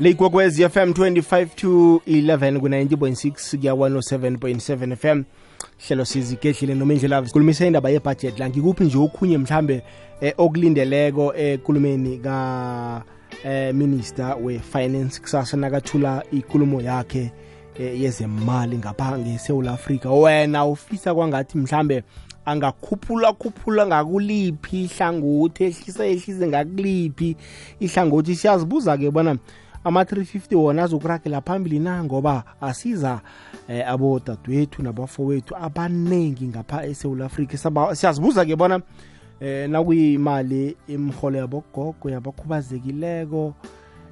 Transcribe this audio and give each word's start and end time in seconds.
leyigwekwezi 0.00 0.68
fm 0.68 0.90
25 0.90 1.46
to 1.46 2.02
11 2.06 2.58
ku-90.6 2.60 3.58
kuya 3.58 3.72
107.7 3.72 4.96
fm 4.96 5.22
hlelo 5.86 6.04
sizigedlile 6.04 6.74
noma 6.74 6.92
indlela 6.92 7.26
sikhulumisa 7.26 7.66
indaba 7.66 7.90
yebudget 7.90 8.38
la 8.38 8.48
ngikuphi 8.48 8.84
nje 8.84 8.98
okhunye 8.98 9.38
mhlambe 9.38 9.82
eh, 10.20 10.34
okulindeleko 10.38 11.34
ekulumeni 11.36 12.18
ka 12.18 13.02
eh, 13.44 13.74
minister 13.74 14.36
we-finance 14.42 15.20
kusasa 15.20 15.56
nakathula 15.56 16.22
ikulumo 16.32 16.80
yakhe 16.80 17.32
eh, 17.78 18.00
yezemali 18.00 18.78
ngapha 18.78 19.18
ngesewula 19.18 19.72
afrika. 19.72 20.10
Wena 20.10 20.66
ufisa 20.66 21.14
kwangathi 21.14 21.58
mhlambe 21.58 22.02
angakhuphula 22.44 23.32
khuphula 23.32 23.86
ngakuliphi 23.86 24.84
ihlangothi 24.84 25.64
ehlisa 25.64 26.06
ehlise 26.06 26.46
ngakuliphi 26.46 27.36
ihlangothi? 27.80 28.36
Siyazibuza-ke 28.36 29.10
bona 29.10 29.36
ama-350 29.84 30.54
wona 30.54 30.82
azokuragela 30.82 31.40
phambili 31.40 31.78
na 31.78 32.04
ngoba 32.04 32.44
asiza 32.60 33.20
eh, 33.68 33.88
abodadewethu 33.88 34.82
nabafowethu 34.82 35.56
abaningi 35.56 36.46
ngapha 36.46 36.86
esewula 36.86 37.24
afrika. 37.26 37.58
Siyazibuza-ke 37.94 38.56
bona 38.56 38.80
eh 39.40 39.70
nakuyimali 39.70 40.76
imholo 40.86 41.38
yabogogo 41.38 42.10
yabakhubazekileko 42.10 43.54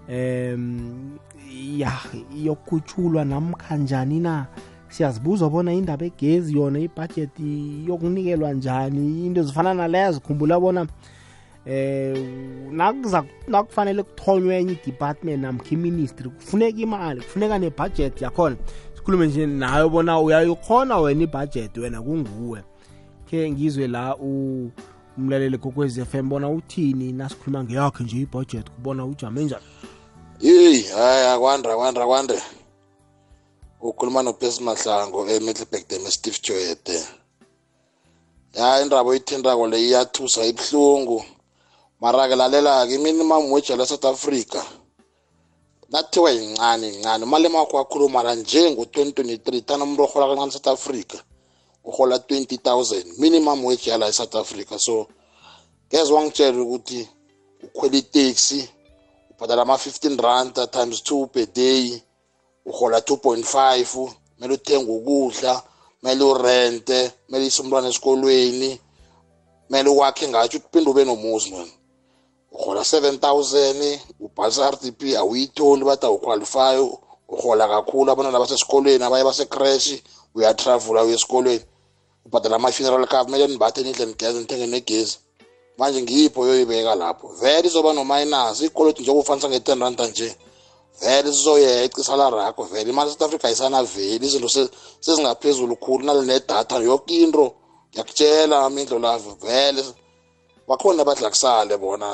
em 0.09 1.11
ya 1.77 1.93
yokukhutshulwa 2.45 3.25
namkhanjani 3.25 4.21
na? 4.21 4.47
Siyazibuza 4.89 5.49
bona 5.49 5.73
indaba 5.73 6.05
egezi 6.07 6.57
yona 6.57 6.79
ibudget 6.79 7.31
yokunikelwa 7.87 8.53
njani? 8.53 9.27
Into 9.27 9.43
zifana 9.43 9.75
nalezo 9.75 10.21
khumbula 10.21 10.61
bona 10.61 10.87
nakuza 12.71 13.25
nakufanele 13.49 14.03
kuthonywe 14.03 14.57
enye 14.57 14.73
i-department 14.73 15.43
namkha 15.43 15.71
i-ministry. 15.71 16.31
Kufuneka 16.31 16.79
imali 16.79 17.21
kufuneka 17.21 17.59
nebudget 17.59 18.23
yakhona. 18.23 18.57
Sikhulume 18.95 19.27
nje 19.27 19.47
nayo 19.47 19.89
bona 19.89 20.21
uyayikhona 20.21 20.99
wena 20.99 21.23
ibudget 21.23 21.77
wena 21.79 22.03
kunguwe. 22.03 22.63
Ke 23.27 23.51
ngizwe 23.51 23.89
la 23.89 24.17
u 24.17 24.71
umlaleli 25.19 25.59
kokwezi 25.59 26.05
FM 26.05 26.29
bona 26.29 26.51
uthini 26.51 27.13
nasikhuluma 27.13 27.65
ngeyakhe 27.65 28.05
nje 28.05 28.17
ibudget 28.17 28.71
kubona 28.71 29.05
ujame 29.05 29.45
njani? 29.45 29.65
Yeyi 30.41 30.83
hayi 30.83 31.27
akwanda 31.27 31.73
akwande 31.73 32.03
akwande. 32.03 32.43
Ukhuluma 33.81 34.23
nopesi 34.23 34.63
mahlango 34.63 35.29
emiddleburg 35.29 35.89
dem 35.89 36.11
steve 36.11 36.39
joyede. 36.43 37.01
Ya 38.55 38.83
indaba 38.83 39.11
oyithindako 39.11 39.67
le 39.67 39.83
iyathusa 39.83 40.45
ibuhlungu 40.45 41.25
mara-ke 42.03 42.35
lalela-ke 42.37 42.95
i-minimum 42.99 43.53
wage 43.53 43.71
yala 43.73 43.87
south 43.87 44.05
africa 44.05 44.61
nathiwa 45.93 46.31
yincane 46.31 46.87
yincane. 46.87 47.23
Imali 47.25 47.47
emakho 47.47 47.79
akhuluma 47.79 48.23
la 48.23 48.35
nje 48.35 48.71
ngo-twenty 48.71 49.13
twenty-three 49.13 49.63
tana 49.63 49.85
umuntu 49.85 50.03
orhola 50.03 50.27
kancane 50.27 50.53
south 50.53 50.67
africa 50.67 51.19
urhola 51.85 52.19
twenty 52.19 52.57
thousand 52.57 53.05
minimum 53.19 53.65
wage 53.65 53.91
yala 53.91 54.09
e-south 54.09 54.35
africa. 54.35 54.79
So 54.79 55.07
ngeze 55.89 56.13
wangitshela 56.13 56.63
ukuthi 56.63 57.09
ukhwela 57.63 57.97
iteksi 57.97 58.69
ubhadala 59.31 59.63
ama-fifteen 59.63 60.17
rand 60.19 60.55
times 60.73 61.03
two 61.03 61.27
per 61.27 61.47
day 61.47 62.03
uhola 62.67 62.99
2.5 62.99 64.11
kumele 64.35 64.55
uthenge 64.55 64.91
ukudla 64.91 65.63
kumele 66.01 66.25
urente 66.25 67.13
kumele 67.27 67.47
ise 67.47 67.63
umntwana 67.63 67.89
esikolweni 67.89 68.81
kumele 69.67 69.89
uwakhe 69.89 70.29
ngatsho 70.29 70.59
uphinde 70.59 70.91
ube 70.91 71.05
nomuzi 71.05 71.51
man. 71.51 71.71
Uhola 72.53 72.81
7000 72.81 73.99
ubhalisa 74.21 74.71
RDP 74.71 75.01
awuyitholi 75.17 75.85
bathi 75.85 76.07
awuqualify 76.07 76.77
uhola 77.29 77.69
kakhulu 77.69 78.11
abantwana 78.13 78.39
basesikolweni 78.39 79.05
abaye 79.05 79.25
basecrash 79.25 79.89
uyatravula 80.35 81.03
uye 81.05 81.15
esikolweni. 81.15 81.65
Ubhadala 82.27 82.57
ama-funeral 82.57 83.07
cover 83.07 83.25
kumele 83.25 83.47
nibathe 83.47 83.83
nidle 83.83 84.07
nigeze 84.07 84.39
nithenge 84.39 84.67
negezi. 84.67 85.19
Manje 85.79 86.03
ngiyipho 86.03 86.47
yoyibeka 86.47 86.95
lapho? 86.95 87.29
Vele 87.29 87.67
izoba 87.69 87.93
nominus 87.93 88.61
ikoloti 88.61 89.03
njengoba 89.03 89.21
ufanisa 89.23 89.49
nge-ten 89.49 89.81
randa 89.81 90.07
nje. 90.07 90.37
Vele 91.01 91.33
sizoyeca 91.33 92.01
isalari 92.01 92.37
yakho 92.37 92.63
vele. 92.65 92.91
Imali 92.91 93.11
south 93.11 93.23
africa 93.23 93.45
ayisanaveli 93.45 94.27
izinto 94.27 94.49
se- 94.49 94.69
sezingaphezulu 95.01 95.77
khulu 95.77 96.05
nalinedatha 96.05 96.77
yoke 96.79 97.15
into. 97.15 97.55
Ngiyakutshela 97.93 98.65
amindlo 98.67 98.99
lavo 98.99 99.37
vele. 99.43 99.85
Bakhona 100.73 101.03
abadlakusale 101.03 101.77
bona 101.79 102.09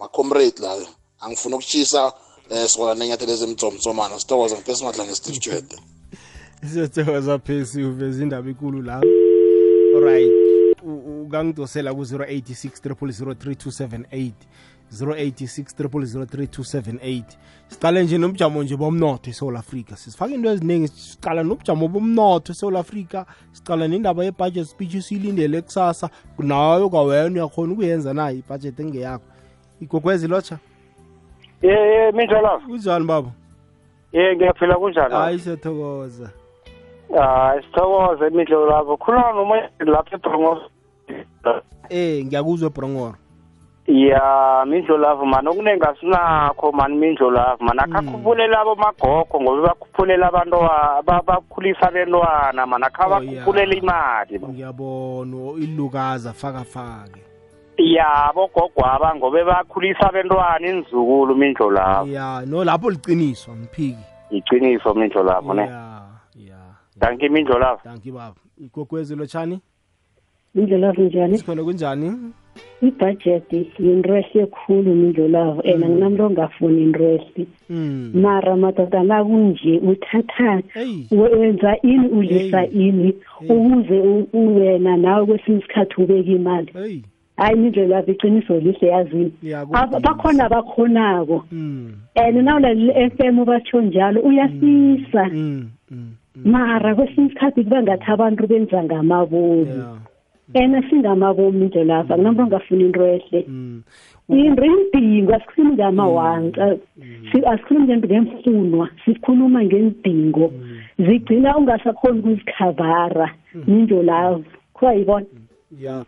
macomrade 0.00 0.62
layo 0.62 0.86
angifuni 1.20 1.54
ukutshisa 1.54 2.12
um 2.50 2.68
sokona 2.68 2.94
nenyathelo 2.94 3.32
ezimtsomtsomana. 3.32 4.18
Sithokoza 4.20 4.56
ngipesi 4.56 4.84
madla 4.84 5.04
nge-steve 5.04 5.38
jwede 5.38 5.76
siyathokoza 6.72 7.38
phesi 7.38 7.82
uveza 7.82 8.22
indaba 8.22 8.50
ikulu 8.50 8.82
la. 8.82 9.02
Alright 9.96 10.32
U- 10.82 11.22
ungangidosela 11.22 11.94
ku-086 11.94 12.70
3278 12.94 14.32
086 14.92 15.74
3278 15.74 17.22
siqale 17.68 18.04
nje 18.04 18.18
nobujamo 18.18 18.62
nje 18.62 18.76
bomnotho 18.76 19.30
esouth 19.30 19.56
africa. 19.56 19.96
Sisifaka 19.96 20.34
into 20.34 20.50
eziningi. 20.50 20.88
Siqala 20.88 21.42
nobujamo 21.42 21.88
bomnotho 21.88 22.52
esouth 22.52 22.76
africa. 22.76 23.24
Siqala 23.52 23.88
nendaba 23.88 24.24
ye-budget 24.24 24.66
speech 24.66 24.94
esiyilindele 24.94 25.62
kusasa. 25.62 26.10
Nayo 26.38 26.90
kwawena 26.90 27.34
uyakhona 27.34 27.72
ukuyenza 27.72 28.14
naye 28.14 28.38
ibudget 28.38 28.80
engeyakho. 28.80 29.24
Igogwezi 29.80 30.28
lotsha? 30.28 30.58
Ye 31.62 31.70
ye 31.72 32.12
minjalo? 32.12 32.60
Kunjani 32.66 33.06
baba? 33.06 33.30
Ye 34.12 34.36
ngiyaphila 34.36 34.74
kunjani? 34.74 35.14
Hayi 35.14 35.38
siyathokoza. 35.38 36.30
Hayi 37.18 37.62
sithokoze 37.62 38.26
imidlo 38.26 38.66
lapho. 38.66 38.96
Khuluma 38.96 39.32
nomoya 39.32 39.70
lapha 39.78 40.16
ebrongo 40.16 40.60
eh 41.88 42.24
ngiyakuzwa 42.24 42.66
ebrongoro 42.66 43.14
ya 43.88 44.64
mindlo 44.68 44.98
lavo 44.98 45.24
mani 45.26 45.48
okuningi 45.48 45.84
asinakho 45.84 46.72
mani 46.72 46.96
mindlo 46.96 47.30
lavo 47.30 47.64
mani 47.64 47.80
akhakhuphulela 47.80 48.60
abomagogo 48.60 49.40
ngoba 49.40 49.62
bakhuphulela 49.62 50.26
abantwana 50.28 51.02
ba- 51.02 51.22
bakhulisa 51.26 51.88
abentwana 51.88 52.66
mani 52.66 52.84
akha 52.84 53.06
Oh, 53.06 53.08
yeah. 53.10 53.20
bakhuphulela 53.44 53.74
imali 53.74 54.40
ngiyabona 54.48 55.52
ilukaza 55.58 56.32
faka 56.32 56.64
fake 56.64 57.22
ya 57.78 58.32
bogogo 58.34 58.84
aba 58.86 59.14
ngobe 59.14 59.44
bakhulisa 59.44 60.08
abentwana 60.08 60.66
inzukulu 60.68 61.34
mindlo 61.36 61.70
lavo 61.70 62.10
ya 62.12 62.42
no 62.46 62.64
lapho 62.64 62.90
liqiniso 62.90 63.52
ngiphiki 63.56 63.98
iqiniso 64.30 64.94
mindlo 64.94 65.22
lavo 65.22 65.54
ne? 65.54 65.62
Ya 65.62 66.02
ya. 66.34 66.58
Danki 66.96 67.28
mindlo 67.28 67.58
lavo 67.58 67.80
danki 67.84 68.10
baba. 68.12 68.34
Igogwezi 68.58 69.16
lotshani 69.16 69.60
indlelavu 70.54 71.02
njani? 71.02 71.38
Sikhona 71.38 71.62
kunjani? 71.64 72.32
Ibhajethi 72.82 73.70
yintresi 73.78 74.46
khulu 74.46 74.94
mindlolavu 74.94 75.60
and 75.64 75.84
anginamntu 75.84 76.24
ongafuni 76.24 76.82
intresi 76.82 77.46
mm. 77.70 78.10
Mara 78.14 78.56
madoda 78.56 79.02
nakunje 79.02 79.78
uthatha 79.78 80.62
hey 80.74 81.06
wenza 81.10 81.76
ini 81.82 82.08
ulisa 82.08 82.60
Hey. 82.60 82.88
ini 82.88 83.14
ukuze 83.48 84.00
u- 84.00 84.28
u- 84.32 84.56
wena 84.56 84.96
nawe 84.96 85.26
kwesinye 85.26 85.58
isikhathi 85.58 86.02
ubeke 86.02 86.32
imali. 86.32 86.72
Hey 86.72 87.00
hayi 87.36 87.56
mindlelavu 87.58 88.10
iqiniso 88.10 88.60
lihle 88.60 88.88
yazini 88.88 89.32
Ya, 89.42 89.60
Aba- 89.60 89.86
kuqiniso. 89.86 90.00
bakhona 90.00 90.44
abakhonako. 90.44 91.44
Mm. 91.52 91.92
And 92.16 92.36
nawulalela 92.36 92.92
i-f 93.06 93.20
m 93.20 93.44
batsho 93.44 93.80
njalo 93.82 94.20
uyafisa 94.20 95.24
mm. 95.32 95.68
Mm. 95.90 96.10
Mm. 96.36 96.52
mara 96.52 96.94
kwesinye 96.94 97.26
isikhathi 97.26 97.64
kuba 97.64 97.82
ngathi 97.82 98.10
abantu 98.12 98.46
benza 98.46 98.82
ngamabomu 98.84 99.66
ya 100.54 100.62
ena 100.62 100.90
singamabomu 100.90 101.64
indlelavu 101.64 102.12
akunamntu 102.14 102.42
ongafuni 102.42 102.84
into 102.84 103.06
ehle. 103.06 103.44
Mm. 103.48 103.82
Into 104.28 104.64
indingo 104.64 105.34
asikhulumi 105.34 105.74
ngamawanca 105.74 106.76
Si- 107.32 107.44
asikhulumi 107.46 107.86
ngento 107.86 108.06
ngemfunwa? 108.08 108.88
Sikhuluma 109.04 109.64
ngendingo. 109.64 110.52
Zigcina 110.98 111.56
ungasakhoni 111.56 112.18
ukuzikhavara 112.18 113.34
ninjo 113.66 114.02
lavo 114.02 114.44
kuyayibona 114.72 115.26
ya. 115.80 116.04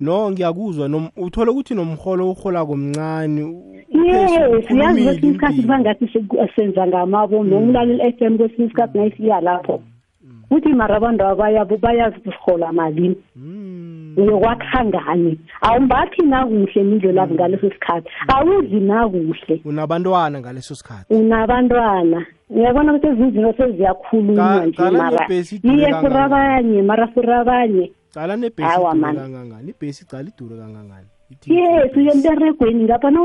No 0.00 0.30
ngiyakuzwa. 0.30 0.88
Nom- 0.88 1.10
uthole 1.16 1.50
ukuthi 1.50 1.74
nomholo 1.74 2.30
urholako 2.30 2.76
mncane 2.76 3.42
u- 3.42 3.74
yes 3.74 4.30
uphezulu, 4.30 4.48
yazi 4.54 4.58
ukhulumile. 4.58 5.04
kwesinye 5.04 5.30
isikhathi 5.30 5.54
impilo. 5.54 5.62
kuba 5.62 5.78
ngathi 5.80 6.08
se- 6.12 6.48
senza 6.56 6.86
ngamabo. 6.86 7.44
Nomlalela 7.44 8.04
i-f 8.06 8.22
m 8.22 8.38
kwesinye 8.38 8.66
isikhathi 8.66 8.98
nayisiya 8.98 9.40
lapho. 9.40 9.82
Uthi 10.50 10.68
mara 10.74 10.96
abantu 10.96 11.24
abaya 11.24 11.64
bayazi 11.64 12.16
ukurhola 12.26 12.72
malini 12.72 13.16
Mm. 13.36 14.14
uyokwakha 14.16 14.84
ngani? 14.84 15.38
Awumbathi 15.60 16.22
nakuhle 16.22 16.82
mindlo 16.84 17.12
lavo 17.12 17.34
ngaleso 17.34 17.70
sikhathi. 17.70 18.08
Awudli 18.28 18.80
nakuhle. 18.80 19.60
Unabantwana 19.64 20.40
ngaleso 20.40 20.74
sikhathi. 20.74 21.14
Unabantwana. 21.14 22.26
Uyabona 22.50 22.92
ukuthi 22.92 23.06
ezinye 23.06 23.28
izinto 23.28 23.52
seziyakhulunywa 23.52 24.44
Qa- 24.44 24.66
nje 24.66 24.76
qala 24.76 24.98
mara 24.98 25.10
nebhesi 25.20 25.56
idure 25.56 25.74
iye 25.74 25.86
kangangani. 25.86 26.14
sirabanye 26.14 26.82
mara 26.82 27.08
sirabanye 27.14 27.92
cala 28.14 28.36
nebhesi 28.36 28.72
Awa, 28.74 28.90
idure 28.90 29.00
man. 29.00 29.16
kangangani? 29.16 29.70
Ibhesi 29.70 30.06
cala 30.06 30.28
idure 30.28 30.56
kangangani? 30.56 31.06
Ithi- 31.32 31.52
yes 31.54 31.96
uye 31.96 32.10
emberegweni 32.12 32.84
ngapha 32.84 33.10
na 33.10 33.22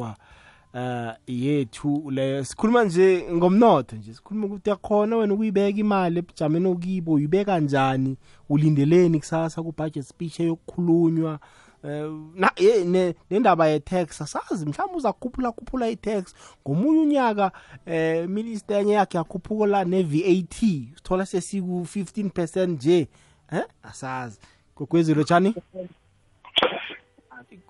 uh 0.75 1.13
yethu 1.27 2.11
leyo 2.11 2.43
sikhuluma 2.43 2.83
nje 2.83 3.25
ngomnotho 3.31 3.95
nje 3.95 4.13
sikhuluma 4.13 4.45
ukuthi 4.47 4.69
yakhona 4.69 5.17
wena 5.17 5.33
ukuyibeka 5.33 5.79
imali 5.79 6.19
ebujameni 6.19 6.67
okibo 6.67 7.11
uyibeka 7.13 7.59
njani 7.59 8.17
ulindeleni 8.49 9.19
kusasa 9.19 9.63
ku-budget 9.63 10.03
speech 10.05 10.39
eyokukhulunywa. 10.39 11.39
Eh, 11.83 12.11
na 12.35 12.51
ye- 12.57 12.83
ne- 12.85 13.15
nendaba 13.29 13.67
ye-tax 13.67 14.21
asazi 14.21 14.65
mhlawumbe 14.65 14.97
uzakhuphula 14.97 15.51
khuphula 15.51 15.89
i-tax. 15.89 16.33
Ngomunye 16.67 16.99
unyaka 16.99 17.51
eh 17.85 18.27
minister 18.29 18.77
enye 18.77 18.93
yakhe 18.93 19.17
yakhuphula 19.17 19.85
ne-VAT 19.85 20.53
sithola 20.95 21.23
sesiku-15 21.25 22.29
percent 22.29 22.69
nje. 22.83 23.07
Eh 23.51 23.63
asazi. 23.83 24.39
Gogwezilo 24.75 25.23
tshani 25.23 25.55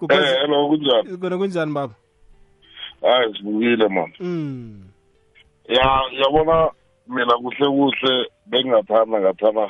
Eh, 0.10 0.38
hello 0.42 0.68
kunjani? 0.68 1.18
kona 1.18 1.38
kunjani 1.38 1.74
baba? 1.74 1.94
Hayi 3.01 3.33
sibukile 3.38 3.88
man. 3.88 4.12
mm 4.19 4.81
Ya 5.69 6.01
yabona 6.24 6.71
mina 7.07 7.33
kuhle 7.38 7.65
kuhle 7.68 8.25
bengathanda 8.45 9.19
ngathana 9.21 9.69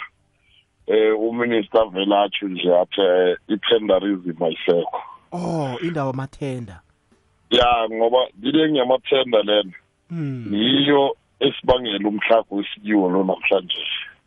eh 0.88 1.20
uminister 1.20 1.90
Velachu 1.90 2.48
nje 2.48 2.76
athi 2.78 3.02
eh, 3.02 3.38
i-tenderism 3.48 4.44
ayisekho. 4.44 5.02
oh 5.32 5.78
indaba 5.84 6.10
amathenda 6.10 6.82
Ya 7.50 7.88
ngoba 7.92 8.18
dile 8.34 8.70
ngiyamathenda 8.72 9.42
lena 9.44 9.72
mm 10.10 10.54
yiyo 10.54 11.16
esibangela 11.40 12.10
umhlago 12.10 12.56
wesikiwo 12.56 13.10
lo 13.10 13.24
namhlanje. 13.24 13.78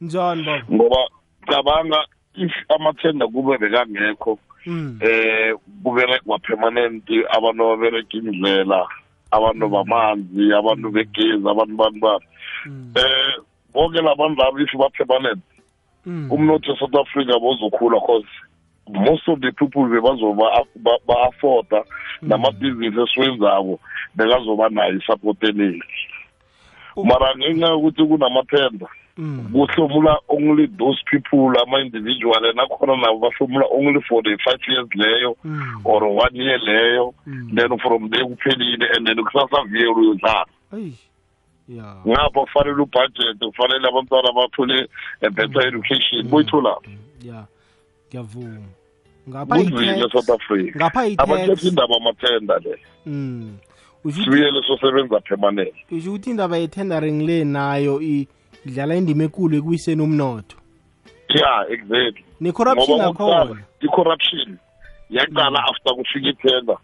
njani 0.01 0.43
baba 0.45 0.63
Ngoba 0.73 1.09
cabanga 1.47 2.05
if 2.35 2.53
amathenda 2.69 3.27
kube 3.29 3.59
bekangekho 3.59 4.31
mm 4.31 4.48
eh 5.01 5.55
kuberegwa 5.83 6.39
permanent 6.39 7.05
abantu 7.31 7.63
babereka 7.65 8.17
indlela 8.17 8.87
abantu 9.31 9.69
bamanzi 9.69 10.55
abantu 10.55 10.91
begezi 10.91 11.49
abantu 11.49 11.77
bani 11.77 11.99
bani 12.01 12.27
mm. 12.67 12.93
Eh 12.97 13.43
bonke 13.75 14.01
labantu 14.01 14.43
labo 14.43 14.59
if 14.61 14.73
ba-permanent 14.75 15.43
mm. 16.07 16.33
umnotho 16.33 16.73
e-south 16.73 16.95
africa 16.95 17.39
bozokhula 17.41 18.01
cause 18.01 18.27
most 18.89 19.29
of 19.29 19.41
the 19.41 19.53
people 19.53 19.85
bebazoba 19.89 20.65
ba-afforda 21.07 21.85
namabhizinisi 22.23 23.01
esiwenzako 23.01 23.81
bekazoba 24.15 24.69
nayo 24.69 24.97
isupport 24.97 25.43
eningi 25.45 25.83
mara 27.05 27.37
ngenxa 27.37 27.69
yokuthi 27.69 28.05
kunamathenda 28.05 28.87
mm 28.87 29.08
kuhlomula 29.19 30.19
only 30.29 30.67
those 30.67 31.03
people 31.11 31.51
ama-individual 31.63 32.41
nakhona 32.55 32.97
nabo 32.97 33.19
bahlomula 33.19 33.67
only 33.73 34.01
for 34.09 34.23
the 34.23 34.37
five 34.45 34.61
years 34.69 34.89
leyo 34.95 35.37
mm. 35.45 35.81
or 35.85 36.05
one 36.05 36.31
year 36.37 36.59
leyo. 36.61 37.15
Mm. 37.27 37.55
then 37.57 37.79
from 37.79 38.09
there 38.11 38.25
kuphelile 38.25 38.87
and 38.97 39.07
then 39.07 39.17
kusasa 39.17 39.65
viyela 39.69 39.93
uyodlala. 39.93 40.47
Ay. 40.73 40.93
ya. 41.69 41.97
Ngapha 42.07 42.41
kufanele 42.41 42.83
ubudget 42.83 43.39
kufanele 43.41 43.89
abantwana 43.89 44.33
bathole 44.33 44.89
a 45.23 45.31
better 45.31 45.67
education. 45.69 46.29
Boyitholaphi 46.29 46.91
ya 47.25 47.45
ngiyavuma. 48.09 48.61
Ngapha 49.29 49.55
kunzima 49.57 49.83
i-tax- 49.83 50.07
e-south 50.07 50.31
africa. 50.31 50.77
ngapha 50.77 51.01
abathetha 51.01 51.45
i-tax 51.53 51.65
indaba 51.65 51.97
amathenda 51.97 52.59
le. 52.59 52.79
Mm. 53.07 53.57
Usho 54.05 54.21
ukuthi- 54.21 54.25
sibuyele 54.25 54.63
sosebenza 54.63 55.21
permanent. 55.21 55.75
Usho 55.91 56.11
ukuthi 56.11 56.31
indaba 56.31 56.57
ye-tendering 56.57 57.27
le 57.27 57.45
nayo 57.45 58.01
i- 58.03 58.29
idlala 58.69 58.95
indima 58.95 59.25
ekulu 59.25 59.57
ekuyiseni 59.57 60.03
umnotho. 60.03 60.57
Yeah 61.29 61.65
exactly. 61.71 62.25
Ne-corruption 62.41 62.99
ngoba 62.99 63.11
akhona 63.11 63.43
okokuqala, 63.43 63.57
i-corruption 63.81 64.59
yaqala 65.11 65.59
after 65.71 65.95
kufika 65.95 66.29
ithenda 66.29 66.77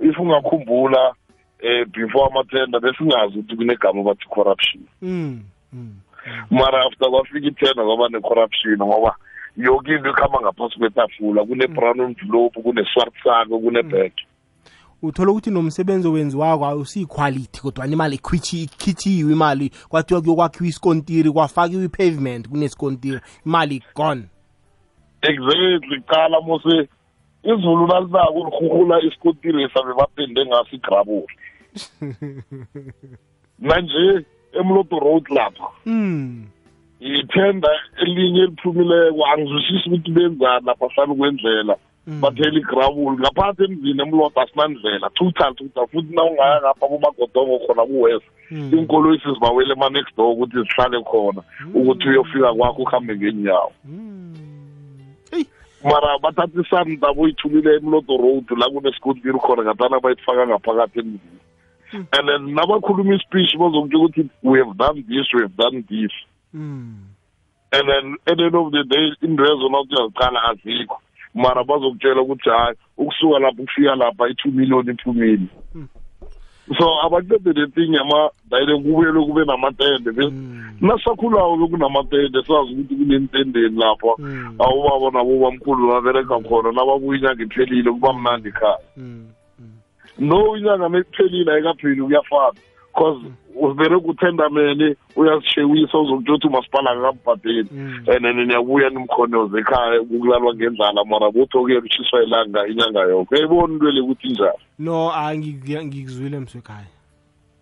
if 0.00 0.18
ungakhumbula 0.18 1.14
eh 1.60 1.86
before 1.86 2.26
amathenda 2.30 2.80
besingazi 2.80 3.38
ukuthi 3.38 3.56
kunegama 3.56 4.02
bathi 4.02 4.26
corruption. 4.28 4.82
Mm 5.02 5.42
mm 5.72 5.94
mara 6.50 6.86
after 6.86 7.10
kwafika 7.10 7.46
ithenda 7.48 7.84
kwaba 7.84 8.08
ne-corruption 8.08 8.76
ngoba 8.76 9.16
yoke 9.56 9.92
into 9.92 10.08
ekuhamba 10.08 10.40
ngaphasi 10.40 10.78
kwetafula 10.78 11.44
kune-brown 11.44 12.00
envelope 12.00 12.62
kune-swart 12.62 13.14
sako 13.24 13.58
kune-bag. 13.58 14.12
Uthola 15.04 15.30
ukuthi 15.30 15.50
nomsebenzi 15.50 16.08
owenziwako 16.08 16.64
awusiyiquality 16.64 17.60
kodwa 17.60 17.86
imali 17.86 18.16
ikhithiwe 18.16 19.32
imali 19.32 19.70
kwathiwa 19.88 20.20
kuyokwakhiwa 20.20 20.68
isikontiri 20.68 21.30
kwafakiwa 21.30 21.84
i-pavement 21.84 22.48
kunesikontiri 22.48 23.20
imali 23.46 23.82
gone. 23.94 24.24
Exactly 25.22 26.00
qala 26.06 26.40
mose 26.40 26.88
izulu 27.42 27.86
nalisako 27.86 28.38
lirhurhula 28.44 29.02
isikotiri 29.02 29.70
sabe 29.74 29.94
bapende 29.94 30.46
ngaso 30.46 30.76
igrabuli 30.76 31.34
manje 33.66 34.26
emloto 34.52 34.98
road 34.98 35.24
lapha 35.30 35.68
mm 35.86 36.46
ithenda 37.00 37.68
elinye 38.02 38.42
eliphumileko 38.42 39.26
angizwisisi 39.26 39.88
ukuthi 39.88 40.10
benzani 40.10 40.66
lapha 40.66 40.86
hlanu 40.94 41.14
kwendlela. 41.16 41.76
Bathela 42.06 42.58
igrabuli 42.58 43.18
ngaphansi 43.18 43.64
emzini 43.64 44.02
emloto 44.02 44.40
asinandlela 44.40 45.10
total 45.10 45.54
total 45.54 45.86
futhi 45.86 46.14
na 46.14 46.24
ungaya 46.24 46.60
ngapha 46.60 46.86
kumagodongo 46.86 47.58
khona 47.66 47.84
kuwest 47.86 48.24
Mm. 48.50 48.70
iinkoloyi 48.74 49.20
sizibawele 49.20 49.72
ema-next 49.72 50.16
door 50.16 50.32
ukuthi 50.32 50.56
zihlale 50.56 51.02
khona 51.02 51.42
ukuthi 51.74 52.08
uyofika 52.08 52.54
kwakho 52.54 52.82
uhambe 52.82 53.16
ngeenyawo. 53.16 53.72
Mm. 53.84 54.34
Eyi, 55.32 55.46
mara 55.84 56.18
bathatha 56.18 56.60
isanda 56.60 57.12
boyithulile 57.12 57.76
emloto 57.76 58.16
road 58.16 58.44
la 58.58 58.70
kunesikontiri 58.70 59.38
khona 59.38 59.62
ngathana 59.62 60.00
bayifaka 60.00 60.46
ngaphakathi 60.46 60.98
emzini. 60.98 61.40
And 61.94 62.28
then 62.28 62.54
nabakhuluma 62.54 63.14
ispeech 63.14 63.56
bazokutshela 63.56 64.04
ukuthi 64.04 64.28
we 64.42 64.58
have 64.58 64.76
done 64.76 65.04
this 65.08 65.32
we 65.32 65.42
have 65.42 65.56
done 65.56 65.84
this. 65.88 66.12
Mm. 66.54 67.14
and 67.72 67.88
then 67.88 68.16
at 68.26 68.36
the 68.36 68.44
end 68.44 68.54
of 68.54 68.72
the 68.72 68.84
day 68.84 69.12
indwezo 69.22 69.68
nakuthi 69.68 69.94
uyaziqala 69.94 70.42
azikho. 70.50 71.00
Mara 71.34 71.64
bazokutshela 71.64 72.20
ukuthi 72.22 72.50
hayi 72.50 72.76
ukusuka 72.98 73.38
lapho 73.38 73.62
ukufika 73.62 73.94
lapha 73.96 74.28
i-two 74.28 74.50
million 74.52 74.88
iphumile 74.90 75.46
so 76.78 76.86
abaqede 77.04 77.52
le 77.52 77.66
thing 77.66 77.92
yama-dayile 77.94 78.76
kubuyele 78.76 79.20
kube 79.26 79.44
namatende 79.44 80.12
Be- 80.12 80.30
Mm. 80.30 80.78
nasakhulawo 80.80 81.56
bekunamatende 81.56 82.42
sazi 82.42 82.72
ukuthi 82.72 82.94
kunentendeni 82.96 83.76
lapha 83.78 84.14
Mm. 84.18 84.56
awubaba 84.58 85.10
nabo 85.18 85.38
bamkhulu 85.40 85.88
babereka 85.88 86.40
khona 86.40 86.72
nababuya 86.72 87.18
inyanga 87.18 87.42
iphelile 87.42 87.90
kuba 87.92 88.12
mnandi 88.12 88.48
ekhaya 88.48 88.78
Mm. 88.96 89.26
no 90.18 90.56
inyanga 90.56 90.88
mekuphelile 90.88 91.52
ayikapheli 91.52 92.02
kuyafana 92.02 92.58
cause 92.96 93.26
ubereka 93.54 94.06
uthendamene 94.08 94.96
uyazishewisa 95.16 95.98
uzokutshela 95.98 96.34
ukuthi 96.36 96.46
umasipala 96.46 96.90
akakambhadeli 96.90 97.68
Mm. 97.72 98.04
and 98.06 98.22
then 98.22 98.46
niyabuya 98.46 98.90
nimkhonoze 98.90 99.58
ekhaya 99.58 100.00
kukulalwa 100.00 100.54
ngendlala 100.54 101.04
mara 101.04 101.30
buthokela 101.30 101.78
utshiswa 101.78 102.22
ilanga 102.22 102.66
inyanga 102.66 103.00
yonke 103.00 103.34
uyayibona 103.34 103.72
into 103.74 103.90
le 103.90 104.00
ukuthi 104.00 104.26
injani 104.28 104.58
no 104.78 105.12
ah, 105.14 105.34
ngi- 105.34 105.84
ngikuzwile 105.84 106.38
mswekhaya 106.38 106.86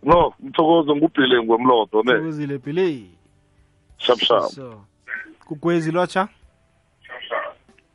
no 0.03 0.33
mthokoze 0.41 0.95
ngubhile 0.95 1.43
ngwemlodo 1.43 2.03
ne? 2.03 2.13
Uzile 2.15 2.59
pele 2.59 3.03
shap 3.99 4.19
shap. 4.19 4.43
So 4.43 4.81
kugwezi 5.47 5.93
lotsha 5.93 6.29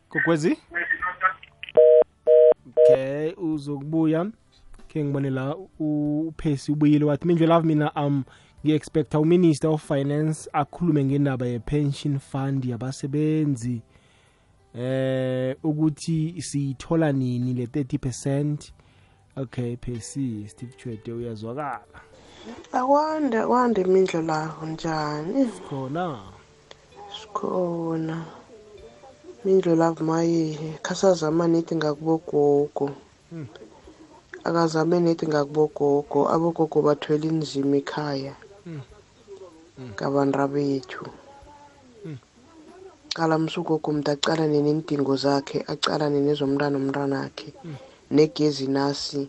kugwezi 0.10 0.58
okay 2.78 3.34
uzokubuya. 3.38 4.26
Ke 4.88 5.04
ngibone 5.04 5.30
la 5.30 5.56
u- 5.80 6.28
uphesi 6.28 6.72
ubuyile 6.72 7.06
wathi 7.06 7.28
mindlu 7.28 7.48
love 7.48 7.68
mina 7.68 7.92
um 7.96 8.24
ngi-expecta 8.66 9.20
uminister 9.20 9.70
of 9.70 9.88
finance 9.88 10.50
akhulume 10.54 11.06
ngendaba 11.06 11.46
ye-pension 11.46 12.20
fund 12.20 12.66
yabasebenzi 12.66 13.82
eh 14.76 15.56
ukuthi 15.64 16.42
siyithola 16.42 17.12
nini 17.12 17.54
le 17.54 17.66
30 17.66 17.98
percent? 17.98 18.74
Okay 19.38 19.76
phesi 19.78 20.46
steve 20.48 20.74
chwede 20.78 21.12
uyazwakala. 21.12 22.02
Akwande 22.72 23.46
kwande 23.46 23.82
imindlo 23.82 24.22
laho 24.22 24.66
njani? 24.66 25.46
Khona 25.70 26.20
sikhona. 27.22 28.26
Mindlo 29.46 29.76
lavo 29.76 30.04
mayihe 30.04 30.80
khasazama 30.82 31.48
nethi 31.48 31.76
ngakubogogo. 31.76 32.92
Akazame 34.48 34.98
nethi 35.06 35.26
ngakubogogo 35.28 36.20
abogogo 36.34 36.78
bathwele 36.88 37.28
inzima 37.32 37.76
ekhaya 37.82 38.34
ngabantu 39.94 40.44
bethu 40.54 41.06
qala 43.18 43.36
msugogo 43.44 43.90
mntu 43.96 44.10
aqalane 44.16 44.60
neendingo 44.62 45.14
zakhe 45.24 45.58
aqalane 45.74 46.20
nezomntana 46.28 46.76
umntwanakhe 46.78 47.50
negezi 48.16 48.68
nasi 48.76 49.22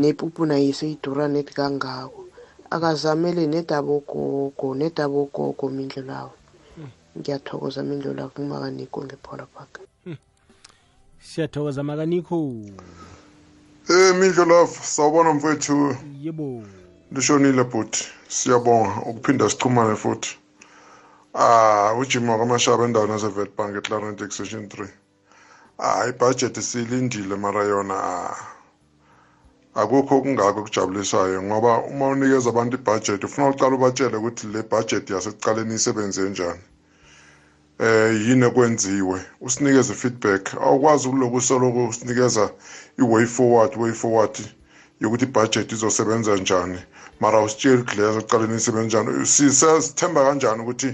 nepupu 0.00 0.46
naye 0.46 0.72
seyidura 0.78 1.24
nethi 1.28 1.52
kangako. 1.58 2.22
Akazamele 2.70 3.46
nedabogogo 3.46 4.74
nedabogogo 4.78 5.66
mindlo 5.76 6.02
lawo 6.10 6.32
ngiyathokoza 7.18 7.82
mindlo 7.82 8.14
lawo 8.14 8.30
kumakaniko 8.34 8.98
ngephola 9.04 9.46
park 9.54 9.72
siyathokoza 11.18 11.82
makaniko 11.82 12.34
Eh 13.90 14.14
Mindlo 14.14 14.44
Love 14.44 14.72
sawubona 14.82 15.32
mfethu. 15.32 15.96
Yebo. 16.20 16.62
Lishonile 17.12 17.64
bhuti 17.64 18.08
siyabonga 18.28 19.02
ukuphinda 19.06 19.50
sichumane 19.50 19.96
futhi. 19.96 20.38
Ah 21.34 21.94
ujimo 21.98 22.38
kamashaba 22.38 22.84
endaweni 22.84 23.12
yasevetbank 23.12 23.76
eclarent 23.76 24.20
extension 24.20 24.66
3 24.66 24.88
ah 25.78 26.08
ibudget 26.08 26.60
silindile 26.60 27.36
mara 27.36 27.64
yona 27.64 27.94
ah, 27.94 28.36
akukho 29.74 30.16
okungako 30.18 30.60
okujabulisayo 30.60 31.42
ngoba 31.42 31.82
uma 31.90 32.08
unikeza 32.08 32.50
abantu 32.50 32.76
ibudget 32.76 33.24
ufuna 33.24 33.48
uqala 33.48 33.74
ubatshele 33.74 34.16
ukuthi 34.16 34.46
le 34.46 34.62
budget 34.62 35.10
yasekuqaleni 35.10 35.74
isebenze 35.74 36.30
njani. 36.30 36.62
Eh 37.80 38.12
yini 38.28 38.46
ekwenziwe? 38.46 39.20
Usinikeze 39.40 39.94
feedback. 39.94 40.54
Awukwazi 40.54 41.08
ukuloku 41.08 41.36
usoloko 41.36 41.88
usinikeza 41.88 42.50
i-way 42.98 43.26
forward 43.26 43.72
way 43.76 43.92
forward 43.92 44.36
yokuthi 45.00 45.24
ibudget 45.24 45.72
izosebenza 45.72 46.36
njani. 46.36 46.78
Mara 47.20 47.40
usitsheli 47.42 47.82
ukuthi 47.82 47.96
leyo 47.96 48.18
ekuqaleni 48.18 48.56
isebenza 48.56 49.02
njani. 49.02 49.26
Sisethemba 49.26 50.20
kanjani 50.24 50.62
ukuthi 50.62 50.90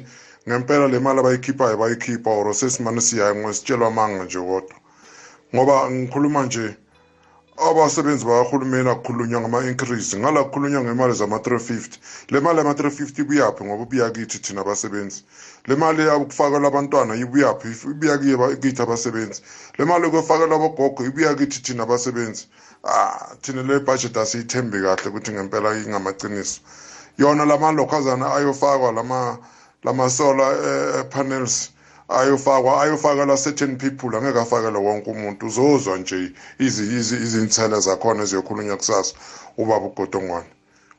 ngempela 0.49 0.87
le 0.88 0.99
mali 0.99 1.19
abayikhiphayo 1.21 1.76
bayikhipha 1.76 2.31
or 2.31 2.55
sesimane 2.55 3.00
siyayo 3.00 3.35
ngositshelwa 3.35 3.87
amanga 3.88 4.25
nje 4.25 4.38
kodwa? 4.38 4.76
Ngoba 5.55 5.90
ngikhuluma 5.90 6.47
nje 6.47 6.76
abasebenzi 7.69 8.25
bakahulumeni 8.25 8.90
akukhulunywa 8.90 9.40
ngama-increase. 9.40 10.19
Ngala 10.19 10.45
kukhulunywa 10.45 10.85
ngemali 10.85 11.14
zama-350 11.14 11.99
le 12.31 12.40
mali 12.40 12.59
yama-350 12.59 13.21
ibuyaphi 13.21 13.64
ngoba 13.64 13.83
ibuya 13.83 14.11
kithi 14.11 14.38
thina 14.38 14.61
abasebenzi 14.61 15.25
le 15.66 15.76
mali 15.76 16.02
yokufakelwa 16.02 16.68
abantwana 16.68 17.14
ibuyaphi 17.14 17.68
ibuya 17.90 18.18
kiye- 18.18 18.56
kithi 18.61 18.82
abasebenzi. 18.82 19.42
Le 19.78 19.85
mali 19.85 20.04
yokufakelwa 20.04 20.56
abogogo 20.56 21.04
ibuya 21.04 21.35
kithi 21.35 21.61
thina 21.62 21.82
abasebenzi. 21.82 22.46
Ah 22.85 23.35
thina 23.42 23.62
le 23.62 23.80
budget 23.80 24.16
asiyithembi 24.16 24.78
kahle 24.82 25.08
ukuthi 25.11 25.32
ngempela 25.32 25.75
ingamaciniso. 25.75 26.61
Yona 27.18 27.44
lama 27.44 27.73
lokhazana 27.73 28.35
ayofakwa 28.35 28.92
lama 28.92 29.38
lama 29.85 30.11
solar 30.11 30.52
eh, 30.54 31.04
panels 31.11 31.70
ayofakwa 32.08 32.82
ayofakela 32.82 33.37
certain 33.37 33.76
people 33.76 34.16
angeke 34.16 34.38
afakele 34.40 34.78
wonke 34.78 35.11
umuntu. 35.11 35.46
Uzozwa 35.46 35.99
nje 35.99 36.32
izi- 36.61 36.87
izi- 36.99 37.16
izinthelo 37.23 37.80
zakhona 37.80 38.23
eziyokhulunywa 38.23 38.76
kusasa. 38.76 39.14
Ubaba 39.58 39.87
ugodongwane 39.87 40.46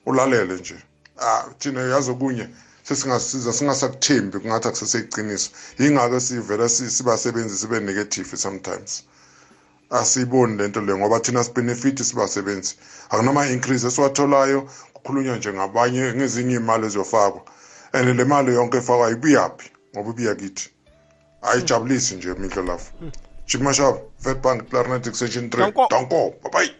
ulalele 0.05 0.53
nje. 0.55 0.75
Ah 1.21 1.45
thina 1.59 1.81
yazi 1.81 2.11
okunye. 2.11 2.49
Sesingasiza 2.87 3.53
singasakuthembi 3.53 4.39
kungathi 4.39 4.67
akuseseyiciniso 4.67 5.49
yingako 5.79 6.19
sivele 6.19 6.69
si- 6.69 6.89
sibasebenzi 6.89 7.57
sibe 7.57 7.79
negative 7.79 8.37
sometimes. 8.37 9.03
Asiyiboni 9.89 10.57
lento 10.57 10.81
le 10.81 10.95
ngoba 10.95 11.19
thina 11.19 11.43
sibenefit 11.43 12.01
sibasebenzi. 12.03 12.75
Akunama 13.09 13.47
increase 13.47 13.87
esiwatholayo 13.87 14.69
kukhulunywa 14.93 15.35
nje 15.37 15.53
ngabanye 15.53 16.13
ngezinye 16.13 16.55
imali 16.55 16.85
eziyofakwa. 16.85 17.41
And 17.93 18.17
le 18.17 18.23
mali 18.25 18.53
yonke 18.53 18.77
efakwayo 18.77 19.13
ibuyaphi 19.15 19.71
ngoba 19.95 20.09
ibuya 20.09 20.35
kithi. 20.35 20.69
Ayijabulisi 21.41 22.15
nje 22.15 22.33
mindlo 22.33 22.63
lafu 22.63 22.91
jimashaba 23.47 23.97
vetbank 24.23 24.69
clarinet 24.69 25.07
extension 25.07 25.47
3 25.49 25.57
Danko. 25.57 25.87
danko 25.89 26.33
babayi 26.43 26.71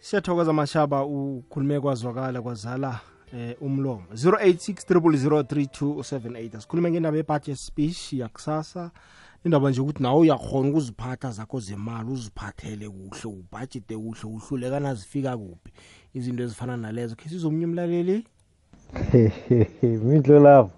siyathokoza 0.00 0.52
mashaba. 0.52 1.04
Ukhulume 1.04 1.80
kwazwakala 1.80 2.42
kwazala. 2.42 3.00
Eh 3.32 3.56
umlomo. 3.60 4.02
0863003278 4.14 6.56
asikhulume 6.56 6.90
ngendaba 6.90 7.16
yebudget 7.16 7.56
speech 7.56 8.12
yakusasa. 8.12 8.90
Indaba 9.44 9.70
nje 9.70 9.80
ukuthi 9.80 10.02
nawe 10.02 10.20
uyakhona 10.20 10.68
ukuziphatha 10.68 11.30
zakho 11.30 11.60
zemali 11.60 12.10
uziphathele 12.10 12.88
kuhle 12.88 13.24
ubhajete 13.24 13.96
kuhle 13.96 14.24
uhlulekana 14.24 14.94
zifika 14.94 15.36
kuphi 15.36 15.72
izinto 16.14 16.42
ezifana 16.42 16.76
nalezo. 16.76 17.16
Khe 17.16 17.28
sizomnye 17.28 17.66
umlaleli? 17.66 18.24
Mindlo 19.82 20.40
lapho 20.40 20.70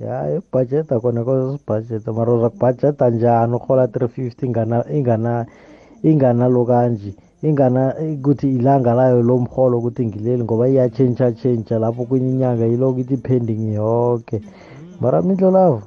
ya 0.00 0.36
ibhajeta 0.36 1.00
kona 1.00 1.24
koze 1.24 1.58
sibhajeta 1.58 2.12
mara 2.12 2.32
uzakubhajeta 2.32 3.10
njani? 3.10 3.54
Urhola 3.54 3.86
350 3.86 4.46
ingana 4.46 4.84
ingana 4.90 5.46
inganalo 6.02 6.64
kanje. 6.64 7.14
Ingana 7.42 7.94
ukuthi 8.14 8.54
ilanga 8.54 8.94
layo 8.94 9.22
lo 9.22 9.38
mrholo 9.38 9.78
ukuthi 9.78 10.06
ngileli 10.06 10.42
ngoba 10.44 10.68
iyatshentsha 10.68 11.32
tshentsha 11.32 11.78
lapho 11.78 12.04
kwenye 12.04 12.28
inyanga 12.30 12.64
yiloko 12.70 12.98
ithi 13.02 13.16
pending 13.16 13.74
yoke. 13.74 14.40
Mara 15.00 15.22
mindlo 15.22 15.50
lapho 15.50 15.82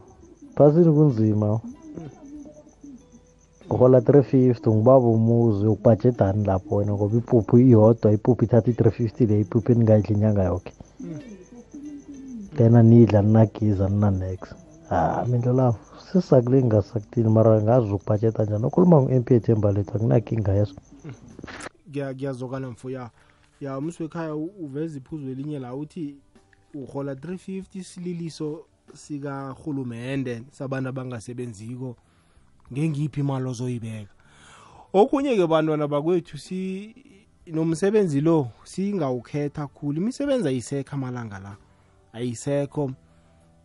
phasini 0.55 0.91
kunzima. 0.95 1.59
Urhola 3.69 3.99
350 3.99 4.75
ngibaba 4.75 5.07
umuzi 5.07 5.67
ukubhajedani 5.67 6.43
lapho 6.45 6.75
wena 6.75 6.93
ngoba 6.93 7.17
ipuphu 7.17 7.57
iyodwa 7.57 8.11
ipuphu 8.11 8.43
ithatha 8.45 8.71
i-350 8.71 9.27
le 9.27 9.39
ipuphu 9.39 9.71
eningayidla 9.71 10.15
inyanga 10.15 10.43
yoke. 10.43 10.73
Then 12.55 12.75
anidla 12.75 13.21
ninagiza 13.21 13.89
ninanex. 13.89 14.39
Ah 14.91 15.23
mindlo 15.29 15.53
lapho 15.53 15.79
sisakulinga 16.11 16.81
sakuthini 16.81 17.29
mara 17.29 17.61
ngazi 17.61 17.91
ukubhajeta 17.91 18.43
njani 18.43 18.65
okhuluma 18.65 19.01
ngu-mp 19.01 19.31
ethemba 19.31 19.71
lethu 19.71 19.95
akunakinga 19.95 20.53
yeso. 20.53 20.75
Ngiya- 21.89 22.13
ngiyazokana 22.15 22.69
mfo 22.69 22.89
ya 22.89 23.09
ya 23.61 23.77
umsi 23.77 24.03
wekhaya 24.03 24.35
u- 24.35 24.53
uveza 24.59 24.97
iphuzu 24.97 25.29
elinye 25.29 25.59
la 25.59 25.75
uthi 25.75 26.15
uhola 26.73 27.13
350 27.15 27.83
sililiso 27.83 28.65
sikahulumende 28.93 30.43
sabantu 30.51 30.89
abangasebenziko. 30.89 31.95
Ngengiphi 32.73 33.19
imali 33.19 33.45
ozoyibeka? 33.45 34.11
Okunye-ke 34.93 35.47
bantwana 35.47 35.87
bakwethu 35.87 36.37
si 36.37 36.95
nomsebenzi 37.47 38.21
lo 38.21 38.47
singawukhetha 38.63 39.67
khulu. 39.67 40.01
Imisebenzi 40.01 40.47
ayisekho 40.47 40.95
amalanga 40.95 41.39
la. 41.39 41.57
Ayisekho. 42.13 42.91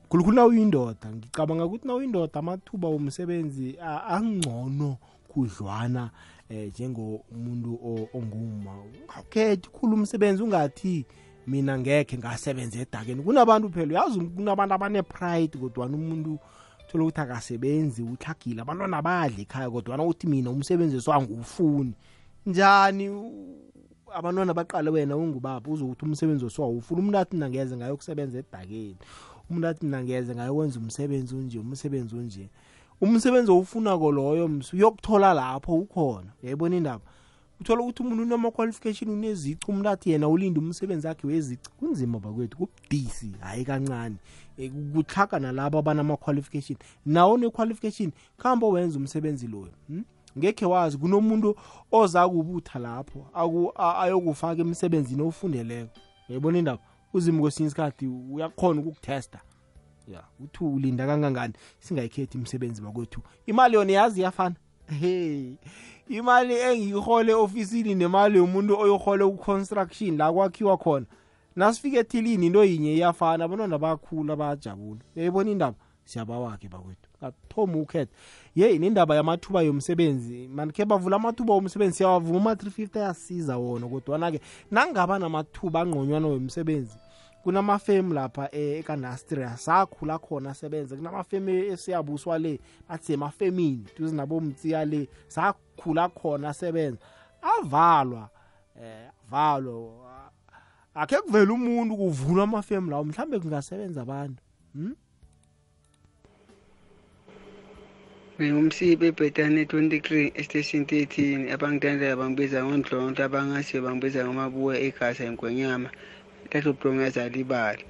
Khulukhulu 0.09 0.37
na 0.37 0.45
uyindoda 0.47 1.11
ngicabanga 1.13 1.65
ukuthi 1.67 1.87
na 1.87 1.95
uyindoda 1.95 2.35
amathuba 2.41 2.89
womsebenzi 2.89 3.79
a- 3.81 4.03
angcono 4.17 4.97
khudlwana 5.33 6.11
eh 6.51 6.69
njengomuntu 6.69 7.75
o- 7.85 8.09
onguma 8.15 8.73
awukhethi 9.17 9.69
khulu 9.71 9.95
umsebenzi 9.95 10.43
ungathi 10.43 11.07
mina 11.47 11.79
ngekhe 11.79 12.19
ngasebenza 12.19 12.79
edakeni. 12.81 13.23
Kunabantu 13.23 13.69
phela 13.71 13.87
uyazi 14.03 14.21
kunabantu 14.21 14.75
abane-pride 14.75 15.59
kodwana 15.59 15.97
umuntu 15.97 16.39
thola 16.89 17.05
ukuthi 17.05 17.21
akasebenzi 17.21 18.03
uhlagile 18.03 18.63
abantwana 18.63 19.03
badla 19.03 19.41
ekhaya 19.41 19.71
kodwana 19.71 20.03
uthi 20.05 20.27
mina 20.27 20.51
umsebenzi 20.51 20.97
esiwangiwufuni 20.97 21.95
njani? 22.47 23.09
U- 23.09 23.57
abantwana 24.15 24.55
baqale 24.55 24.91
wena 24.91 25.17
ungubaba 25.17 25.71
uzokuthi 25.71 26.05
umsebenzi 26.05 26.45
osiwawufuni 26.45 27.01
umuntu 27.01 27.19
athi 27.19 27.35
mina 27.37 27.49
ngeze 27.51 27.77
ngayokusebenza 27.77 28.39
edakeni 28.39 28.97
umuntu 29.51 29.67
athi 29.69 29.85
mina 29.87 30.03
ngeze 30.03 30.35
ngayokwenza 30.35 30.79
umsebenzi 30.81 31.35
onje 31.37 31.59
umsebenzi 31.59 32.17
onje. 32.17 32.49
Umsebenzi 33.01 33.51
owufunako 33.53 34.13
loyo 34.13 34.49
ms 34.49 34.73
uyokuthola 34.75 35.35
lapho 35.35 35.75
ukhona. 35.75 36.33
Yayibona 36.43 36.77
indaba 36.77 37.05
uthola 37.61 37.83
ukuthi 37.83 38.03
umuntu 38.03 38.23
unama-qualification 38.23 39.11
unezici 39.11 39.67
umuntu 39.69 39.89
athi 39.89 40.11
yena 40.11 40.29
ulinde 40.29 40.59
umsebenzi 40.61 41.07
wakhe 41.07 41.27
wezici 41.27 41.71
kunzima 41.79 42.19
bakwethu 42.19 42.57
kubudisi 42.57 43.33
hhayi 43.41 43.65
kancane. 43.65 44.17
Eh, 44.59 44.73
kuhlaga 44.93 45.39
nalabo 45.39 45.79
abanama-qualification. 45.79 46.79
Nawo 47.07 47.37
ne-qualification 47.39 48.13
khambe 48.39 48.67
wenza 48.67 48.99
umsebenzi 48.99 49.47
loyo 49.47 49.73
hmm? 49.89 50.05
ngekhe 50.39 50.67
wazi 50.67 50.99
kunomuntu 50.99 51.57
oza 51.93 52.29
kubutha 52.29 52.79
lapho 52.79 53.27
aku- 53.35 53.73
a- 53.77 53.99
ayokufaka 53.99 54.61
emsebenzini 54.63 55.23
ofundeleko. 55.23 55.91
Uyayibona 56.29 56.59
indaba 56.59 56.83
uzimo 57.15 57.41
kwesinye 57.41 57.67
isikhathi 57.67 58.07
uyakhona 58.07 58.81
ukukutesta. 58.81 59.41
Ya. 60.09 60.23
Uthi 60.41 60.65
ulinda 60.65 61.07
kangangani? 61.07 61.55
Singayikhethi 61.79 62.39
imisebenzi 62.39 62.83
bakwethu. 62.83 63.21
Imali 63.47 63.75
yona 63.75 63.93
yazi 63.93 64.21
iyafana. 64.21 64.57
Hey 65.01 65.57
imali 66.11 66.55
engiyihole 66.55 67.35
ofisini 67.35 67.95
nemali 67.95 68.39
yomuntu 68.39 68.79
oyohole 68.79 69.25
ku-construction 69.25 70.17
la 70.17 70.33
kwakhiwa 70.33 70.77
khona. 70.77 71.07
Nasifika 71.57 71.99
ethilini 71.99 72.47
into 72.47 72.65
yinye 72.65 72.95
iyafana. 72.95 73.45
Abantwana 73.45 73.79
bayakhula 73.79 74.37
bayajabula. 74.37 75.01
Uyayibona 75.17 75.51
indaba? 75.51 75.77
Siyabawakhe 76.05 76.69
bakwethu. 76.69 77.09
Ngathoma 77.19 77.79
ukhetha 77.79 78.13
ye 78.55 78.79
nendaba 78.79 79.15
yamathuba 79.15 79.63
yomsebenzi. 79.63 80.49
Mani 80.49 80.73
khe 80.73 80.85
bavula 80.85 81.17
amathuba 81.17 81.55
womsebenzi 81.55 81.97
siyawavuma 81.97 82.39
uma-three 82.39 82.71
fifty 82.71 82.99
ayasiza 82.99 83.59
wona. 83.59 83.87
Kodwana-ke 83.87 84.41
nangaba 84.71 85.19
namathuba 85.19 85.81
angqonywana 85.81 86.27
womsebenzi 86.27 86.97
kunamafemu 87.43 88.15
lapha 88.15 88.49
eh, 88.53 88.79
ekanastria 88.79 89.57
sakhula 89.57 90.19
khona 90.19 90.51
asebenza 90.51 90.97
kunamafemu 90.97 91.51
esiyabuswa 91.51 92.39
le 92.39 92.61
bathi 92.89 93.07
semafemini 93.07 93.87
duze 93.97 94.17
nabomtsiya 94.17 94.85
le 94.85 95.09
sakhula 95.29 96.09
khona 96.09 96.49
asebenza 96.49 96.99
avalwa 97.43 98.29
eh 98.77 99.11
avalwa. 99.31 100.31
Akhe 100.95 101.17
kuvela 101.17 101.53
umuntu 101.53 101.97
kuvulwa 101.97 102.45
amafemu 102.45 102.91
lawo 102.91 103.05
mhlambe 103.05 103.39
kungasebenza 103.39 104.03
abantu 104.03 104.43
hmm? 104.75 104.95
ngingumsibe 108.41 109.07
ebhetane 109.07 109.65
23 109.65 110.33
estation 110.41 110.83
13 110.83 111.53
abangithandela 111.55 112.17
bangibiza 112.17 112.65
ngondlonto 112.65 113.21
abangasiyo 113.25 113.83
bangibiza 113.85 114.25
ngamabuya 114.25 114.81
egasa 114.87 115.25
engwenyama. 115.29 115.91
Latobhlongo 116.53 117.03
yazalibala 117.07 117.83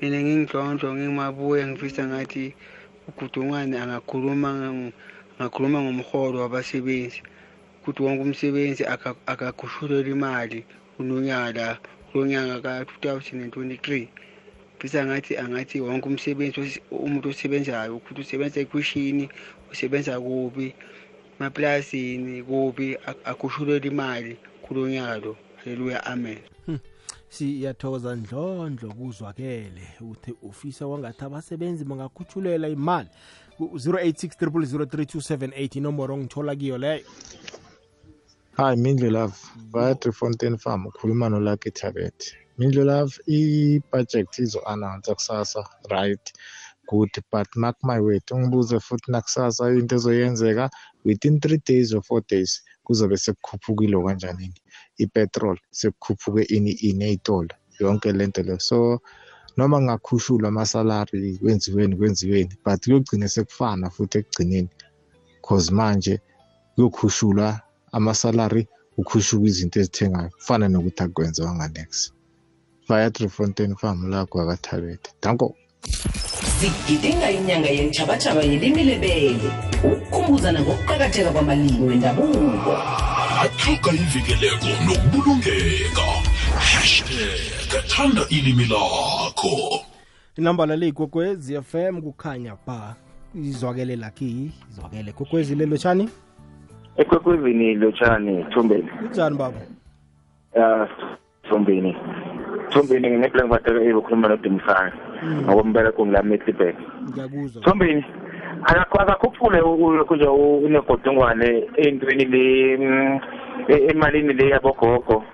mina 0.00 0.18
ngingidlondlo 0.22 0.86
ngingimabuya 0.94 1.64
ngifisa 1.68 2.02
ngathi 2.10 2.44
ugudungwane 3.08 3.74
angakhuluma 3.82 4.50
ng- 4.74 4.92
angakhuluma 5.38 5.78
ngomholo 5.82 6.36
wabasebenzi. 6.42 7.22
Ukuthi 7.78 8.02
wonke 8.02 8.22
umsebenzi 8.22 8.82
aka- 8.94 9.22
akakhushulelwa 9.32 10.10
imali 10.16 10.60
kunonyaka 10.94 11.78
kulo 12.08 12.26
nyaka 12.26 12.56
ka-2023 12.64 14.08
fisa 14.78 15.06
ngathi 15.06 15.32
angathi 15.42 15.80
wonke 15.80 16.06
umsebenzi 16.08 16.80
umuntu 16.90 17.26
osebenzayo 17.30 17.96
ukuthi 17.96 18.20
usebenza 18.20 18.58
ekwishini 18.60 19.24
usebenza 19.72 20.20
kubi 20.20 20.74
emapulazini 21.38 22.42
kubi 22.42 22.86
ak- 23.08 23.22
akhushulelwa 23.30 23.86
imali 23.92 24.32
kulo 24.62 24.80
nyaka 24.88 25.16
lo. 25.22 25.32
Haleluya 25.58 25.98
amen. 26.06 26.51
Siyathokoza 27.34 28.16
ndlondlo 28.16 28.88
kuzwakele 28.98 29.84
ukuthi 30.00 30.32
ufisa 30.42 30.86
wangathi 30.86 31.24
abasebenzi 31.24 31.84
bangakhutshulela 31.84 32.68
imali 32.68 33.08
ku-086 33.56 34.46
03278 34.46 35.78
inomboro 35.78 36.14
ongithola 36.14 36.56
kiyo 36.56 36.78
leyo. 36.78 37.06
Hi 38.56 38.76
Mindlu 38.76 39.10
Love 39.10 39.36
Bayatri 39.72 40.12
Fontaine 40.12 40.58
Farm 40.58 40.86
ukhuluma 40.86 41.28
no 41.28 41.40
Lucky 41.40 41.70
Thabet 41.70 42.18
Mindlu 42.58 42.84
Love 42.84 43.12
i-budget 43.26 44.38
izo-announce 44.38 45.14
kusasa 45.14 45.64
right 45.90 46.32
good 46.86 47.10
but 47.30 47.48
mark 47.56 47.76
my 47.82 47.98
word 47.98 48.22
ungibuze 48.30 48.80
futhi 48.80 49.10
nakusasa 49.12 49.70
into 49.70 49.96
ezoyenzeka 49.96 50.70
within 51.04 51.40
three 51.40 51.60
days 51.66 51.94
or 51.94 52.02
four 52.02 52.22
days. 52.28 52.62
Kuzobe 52.84 53.16
sekukhuphukile 53.16 53.96
kanjanini. 54.06 54.58
Ipetrol 54.98 55.58
sekukhuphuke 55.70 56.42
ini 56.56 56.70
ini 56.88 57.04
ey'tolo 57.04 57.54
yonke 57.80 58.12
lento 58.12 58.42
leyo. 58.42 58.60
So 58.60 59.00
noma 59.56 59.80
ngakhushulwa 59.80 60.48
amasalari 60.48 61.38
kwenziweni 61.38 61.96
kwenziweni 61.96 62.54
but 62.64 62.80
kuyogcine 62.84 63.28
sekufana 63.28 63.90
futhi 63.90 64.18
ekugcineni 64.18 64.70
cause 65.46 65.70
manje 65.78 66.20
kuyokhushulwa 66.74 67.60
amasalari 67.92 68.62
ukhushuka 68.96 69.46
izinto 69.46 69.80
ezithengayo 69.80 70.30
kufana 70.36 70.68
nokuthi 70.68 71.02
akwenza 71.02 71.44
wanganex 71.44 72.12
via 72.88 73.28
Fontaine 73.28 73.74
Farm 73.74 74.10
la 74.10 74.26
kwakathabethe 74.26 75.10
danko. 75.22 75.54
Sigidinga 76.58 77.30
inyanga 77.30 77.68
yentshabatshaba 77.68 78.42
yelimi 78.42 78.84
lebele. 78.84 79.48
Ukukhumbuzana 79.84 80.60
ngokuqakatheka 80.60 81.30
kwamalimi 81.30 81.88
wendabuko. 81.88 82.72
Athuga 83.44 83.90
ivikeleko 83.92 84.70
nokubulungeka. 84.86 86.06
Hashtag 86.58 87.82
thanda 87.88 88.22
ilimi 88.30 88.64
lakho. 88.64 89.80
Inambala 90.36 90.76
igogwezi 90.76 91.62
fm 91.62 92.02
kukhanya 92.02 92.56
ba 92.66 92.96
izwakele 93.34 93.96
lakhi 93.96 94.50
izwakele. 94.70 95.12
Gogwezi 95.12 95.54
lelo 95.54 95.76
tshani 95.76 96.08
ekwekwezini 96.96 97.74
lotshani 97.74 98.44
thombeni 98.52 98.88
kunjani 98.98 99.36
baba? 99.36 99.60
Ya 100.56 100.88
thombeni 101.48 101.96
thombeni 102.72 103.10
ngineplan 103.10 103.46
ngibateka 103.46 103.80
ebekhuluma 103.84 104.28
nodumisana 104.28 104.92
ngokombereko 105.46 106.06
ngilami 106.06 106.34
etlibek 106.34 106.76
ngiyakuzwa. 107.10 107.62
Thombeni 107.62 108.04
akakhu- 108.64 109.00
akakhuphule 109.02 109.60
ulokhu 109.60 110.16
nje 110.16 110.26
unegodongwane 110.66 111.48
entweni 111.76 112.24
le 112.24 112.44
mm, 112.76 113.20
e- 113.68 113.84
emalini 113.90 114.32
le 114.34 114.48
yabogogo. 114.48 115.24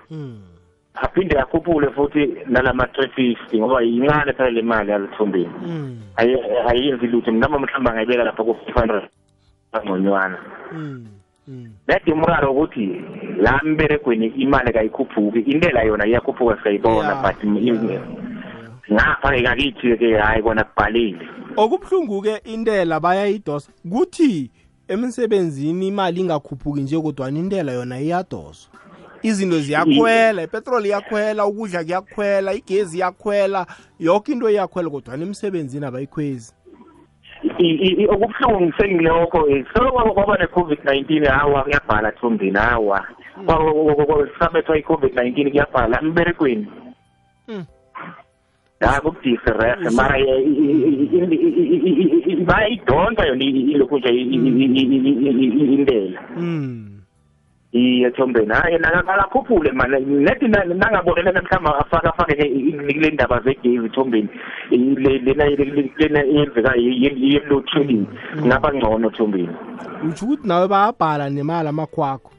Aphinde 0.99 1.39
akhuphule 1.39 1.87
futhi 1.95 2.43
nalama-three 2.49 3.07
fifty 3.15 3.59
ngoba 3.59 3.81
yincane 3.81 4.33
phela 4.33 4.49
le 4.51 4.61
mali 4.61 4.91
yalithombeni 4.91 5.49
Ayi- 6.17 6.67
ayiyenzi 6.67 7.07
lutho. 7.07 7.31
Noma 7.31 7.59
mhlawumbe 7.59 7.89
angayibeka 7.89 8.23
lapha 8.23 8.43
ku-five 8.43 8.75
hundred 8.75 9.03
angconywana 9.71 10.37
nedi 11.87 12.11
umraro 12.11 12.51
ukuthi 12.51 12.85
la 13.41 13.61
mberegweni 13.63 14.27
imali 14.27 14.73
kayikhuphuki 14.73 15.39
intela 15.39 15.83
yona 15.83 16.07
iyakhuphuka 16.07 16.57
siyayibona 16.63 17.09
Ya, 17.09 17.21
but 17.21 17.43
im- 17.43 17.57
ngapha 18.91 19.41
ngakithi 19.41 19.97
ke 19.97 20.17
hayi 20.17 20.43
kona 20.43 20.63
kubhalile. 20.63 21.27
Okubuhlungu-ke 21.57 22.41
intela 22.45 22.99
bayayidosa 22.99 23.71
kuthi 23.91 24.51
emsebenzini 24.87 25.87
imali 25.87 26.21
ingakhuphuki 26.21 26.81
nje 26.81 26.99
kodwana 27.01 27.39
intela 27.39 27.71
yona 27.71 27.99
iyadoswa. 28.01 28.71
Izinto 29.21 29.59
ziyakhwela 29.59 30.43
ipetroli 30.43 30.89
iyakhwela 30.89 31.45
ukudla 31.45 31.83
kuyakhwela 31.83 32.53
igezi 32.53 32.97
iyakhwela 32.97 33.65
yoke 33.99 34.31
into 34.31 34.49
iyakhwela 34.49 34.89
kodwana 34.89 35.23
emsebenzini 35.23 35.85
abayikhwezi. 35.85 36.53
I- 36.53 36.57
i- 36.57 36.57
i- 36.57 36.58
okubuhlungu 37.59 38.73
sengilokho 38.77 39.47
eh, 39.49 39.65
solo 39.73 39.91
kwaba 39.91 40.11
kwaba 40.13 40.37
ne-covid 40.37 40.79
19 40.79 41.27
hawa 41.31 41.63
kuyabhala 41.63 42.11
thombeni 42.11 42.57
hawa 42.57 43.05
sabethwa 44.39 44.77
i-covid 44.77 45.13
19 45.13 45.49
kuyabhala 45.49 45.99
emberegweni 46.01 46.67
ya 48.81 49.01
kubudisi 49.01 49.49
rehe 49.59 49.89
mara 49.95 50.19
eh, 50.19 50.25
i- 50.25 50.41
i- 50.41 50.81
i- 51.03 51.09
i- 51.15 51.81
i- 51.91 52.01
i- 52.01 52.31
i- 52.31 52.35
bayayidonsa 52.35 53.25
yona 53.27 53.43
i- 53.43 53.49
i- 53.49 53.71
ilokhu 53.71 53.97
nje 53.97 54.09
i- 54.09 54.21
i- 54.21 54.35
i- 54.35 54.65
i- 54.65 54.87
i- 54.87 55.53
i- 55.59 55.73
intela 55.73 56.19
iye 57.71 58.11
thombeni 58.11 58.53
hayi 58.53 58.77
nakakhuphule 58.79 59.71
mani 59.71 59.99
nethi 60.05 60.47
na- 60.47 60.63
nangabonelena 60.65 61.41
mhlawumbe 61.41 61.69
afake 61.79 62.07
afake 62.07 62.35
kule 62.93 63.09
ndaba 63.11 63.39
zegezi 63.41 63.89
thombeni 63.89 64.29
i- 64.71 64.77
le- 64.77 65.19
lena 65.19 65.45
lena 65.97 66.23
eyenzeka 66.25 66.73
ye-load 66.75 67.67
shedding 67.69 68.05
ngapha 68.45 68.73
ngcono 68.73 69.09
thombeni. 69.09 69.49
Utsho 70.09 70.25
ukuthi 70.25 70.47
nawe 70.47 70.67
bayabhala 70.67 71.29
nemali 71.29 71.69
amakhwakho. 71.69 72.31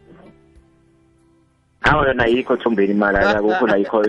Awa 1.83 2.07
yona 2.09 2.25
ayikho 2.25 2.57
thombeni 2.57 2.93
imali 2.93 3.19
akukho 3.19 3.67
nayikho 3.67 4.03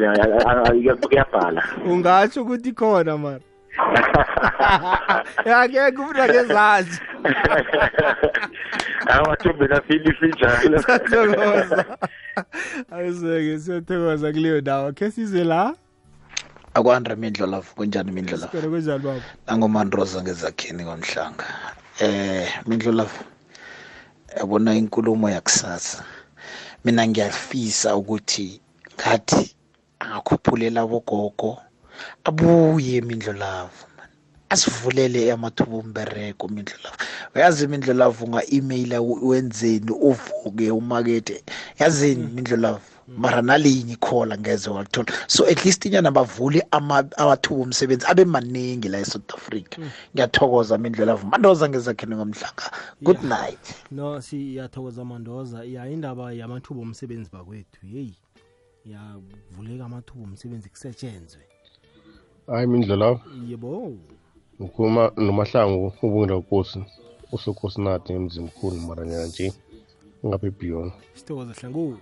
kuyabhala. 1.01 1.63
Ungatsho 1.86 2.41
ukuthi 2.41 2.71
khona 2.73 3.17
mara 3.17 3.39
yakekho 5.45 6.01
umuntu 6.01 6.21
akezazi 6.21 6.99
awa 9.13 9.38
thombeni 9.38 9.73
afilisi 9.73 10.25
njalo 10.34 10.81
siyathokoza 10.81 11.86
ayiseke 12.91 13.60
siyathokoza 13.60 14.31
kuleyo 14.34 14.62
ndawo. 14.62 14.91
Khe 14.91 15.12
size 15.12 15.43
la? 15.43 15.75
Akwandra 16.73 17.15
mindlo 17.15 17.47
lavo 17.47 17.67
kunjani 17.75 18.12
mindlo 18.12 18.38
lavo 18.38 18.51
sikona 18.51 18.69
kunjani 18.69 19.03
baba? 19.03 19.21
Nangomandroza 19.47 20.21
ngezakhini 20.21 20.84
komhlanga 20.84 21.45
eh 21.99 22.49
mindlo 22.67 22.91
lavo 22.91 23.23
yabona 24.38 24.75
inkulumo 24.75 25.29
yakusasa. 25.29 26.03
Mina 26.86 27.07
ngiyafisa 27.07 27.95
ukuthi 27.95 28.62
ngathi 28.95 29.55
angakhuphulela 29.99 30.81
abogogo 30.81 31.62
abuye 32.24 33.02
mindlo 33.02 33.34
lavo 33.34 33.86
man. 33.98 34.08
Asivulele 34.50 35.32
amathuba 35.32 35.78
ombereko 35.78 36.48
mindlo 36.48 36.76
lavo 36.84 36.96
uyazi 37.36 37.68
mindlolavu 37.68 38.26
unga-emaila 38.26 39.02
wenzeni 39.02 39.92
uvuke 39.92 40.72
umakethe? 40.72 41.44
Yazini 41.80 42.28
mindlolavu 42.28 42.82
mara 43.18 43.42
nalinye 43.42 43.94
ikhola 43.94 44.38
ngeze 44.38 44.70
walithola. 44.70 45.14
So 45.28 45.46
at 45.48 45.66
least 45.66 45.86
inyana 45.86 46.12
bavule 46.12 46.68
ama- 46.72 47.10
amathuba 47.18 47.62
omsebenzi 47.64 48.06
abe 48.10 48.26
maningi 48.26 48.90
la 48.90 49.00
e-south 49.00 49.34
africa. 49.34 49.78
Ngiyathokoza 50.16 50.78
mindlolavu 50.78 51.28
mandoza 51.28 51.70
ngezakheni 51.70 52.16
ngomhlanga. 52.16 52.72
Good 53.02 53.18
Yeah. 53.24 53.42
night. 53.42 53.76
No 53.92 54.22
siyathokoza 54.22 55.06
mandoza. 55.06 55.64
Ya 55.64 55.90
indaba 55.90 56.34
yamathuba 56.34 56.82
omsebenzi 56.82 57.30
bakwethu 57.34 57.86
yeyi 57.86 58.16
yavuleka 58.86 59.86
amathuba 59.86 60.24
omsebenzi 60.24 60.70
kusetshenzwe 60.70 61.42
hayi 62.52 62.68
mindlela 62.68 63.20
yebo. 63.50 63.72
Ngikhuluma 64.62 65.04
nomahlangu 65.26 65.94
ubungela 66.04 66.36
ukosi 66.38 66.80
usokosinathi 67.36 68.14
emzini 68.14 68.46
mkhulu 68.46 68.76
maranyana 68.88 69.26
nje 69.28 69.48
ngapha 70.26 70.48
ebhiyona 70.48 70.92
sithokoza 71.18 71.54
hlangu 71.60 71.98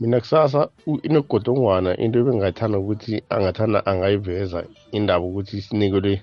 mina 0.00 0.20
kusasa 0.20 0.60
u- 0.86 1.00
inogodongwana 1.06 1.90
into 2.02 2.16
ebengayithanda 2.18 2.78
ukuthi 2.78 3.14
angathanda 3.34 3.78
angayiveza 3.90 4.58
indaba 4.96 5.24
ukuthi 5.26 5.62
sinikelwe 5.66 6.14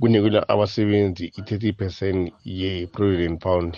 kunikelwe 0.00 0.40
abasebenzi 0.52 1.24
i-thirty 1.38 1.72
percent 1.72 2.32
ye-provident 2.44 3.36
fund 3.44 3.72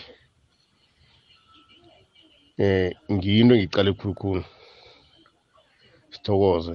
eh 2.59 2.93
ngiyinto 3.13 3.55
engicale 3.55 3.91
khulukhulu. 3.99 4.45
Sithokoze. 6.13 6.75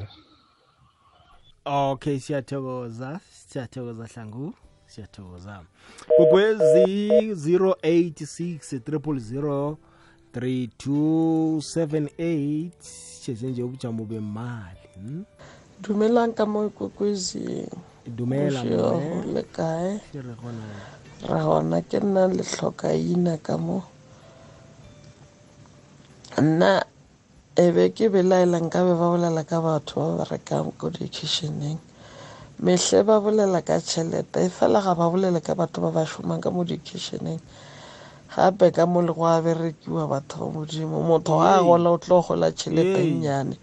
Okay 1.67 2.19
siyathokoza 2.19 3.19
siyathokoza 3.49 4.05
hlangu 4.13 4.53
siyathokoza. 4.87 5.61
Kukwezi 6.17 7.09
086 7.33 8.79
000 8.79 9.75
3278 10.33 12.69
sheze 13.21 13.47
nje 13.47 13.63
ubujamo 13.63 14.05
bemali 14.05 14.77
hmm? 14.95 15.25
dumelang 15.81 16.33
ka 16.33 16.45
mo 16.45 16.65
ikwekwezi 16.65 17.67
dumela 18.07 18.63
Bošego 18.63 18.99
mme. 18.99 19.33
le 19.33 19.43
kae? 19.43 19.99
Ra 21.29 21.43
gona 21.43 21.81
ke 21.81 21.99
nna 21.99 22.27
le 22.27 22.43
tlhokaina 22.43 23.37
ka 23.37 23.57
mo. 23.57 23.83
Nna 26.41 26.85
e 27.57 27.71
be 27.73 27.89
ke 27.89 28.05
belaela 28.13 28.57
nkabe 28.61 28.93
ba 28.93 29.07
bolela 29.09 29.41
ka 29.41 29.57
batho 29.65 29.97
ba 29.97 30.11
ba 30.21 30.25
rekang 30.29 30.69
ko 30.77 30.93
dikitšheneng 30.93 31.81
mehle 32.61 32.99
ba 33.01 33.17
bolela 33.17 33.65
ka 33.65 33.81
tšhelete 33.81 34.45
e 34.45 34.49
fela 34.49 34.77
ga 34.85 34.93
ba 34.93 35.09
bolele 35.09 35.41
ka 35.41 35.57
batho 35.57 35.81
ba 35.81 35.89
ba 35.89 36.05
šomang 36.05 36.37
ka 36.37 36.53
mo 36.53 36.61
dikitšheneng 36.61 37.41
gape 38.37 38.69
ka 38.69 38.85
mo 38.85 39.01
le 39.01 39.09
go 39.09 39.25
a 39.25 39.41
berekiwa 39.41 40.05
batho 40.05 40.45
ba 40.45 40.53
modimo. 40.53 41.01
Motho 41.01 41.41
ga 41.41 41.57
a 41.57 41.63
gola 41.65 41.89
o 41.89 41.97
tlo 41.97 42.21
gola 42.21 42.53
tšhelete 42.53 43.01
Hey. 43.01 43.17
nnyane. 43.17 43.57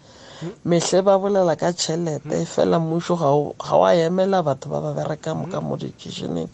Mehle 0.67 0.99
ba 1.07 1.15
bolela 1.15 1.55
ka 1.55 1.71
tšhelete 1.71 2.35
e 2.35 2.45
fela 2.45 2.83
mmušo 2.83 3.15
ga 3.15 3.75
wa 3.79 3.95
emela 3.95 4.43
batho 4.43 4.67
ba 4.75 4.83
ba 4.83 4.91
berekang 4.91 5.47
ka 5.47 5.63
mo 5.63 5.79
dikitšheneng 5.79 6.51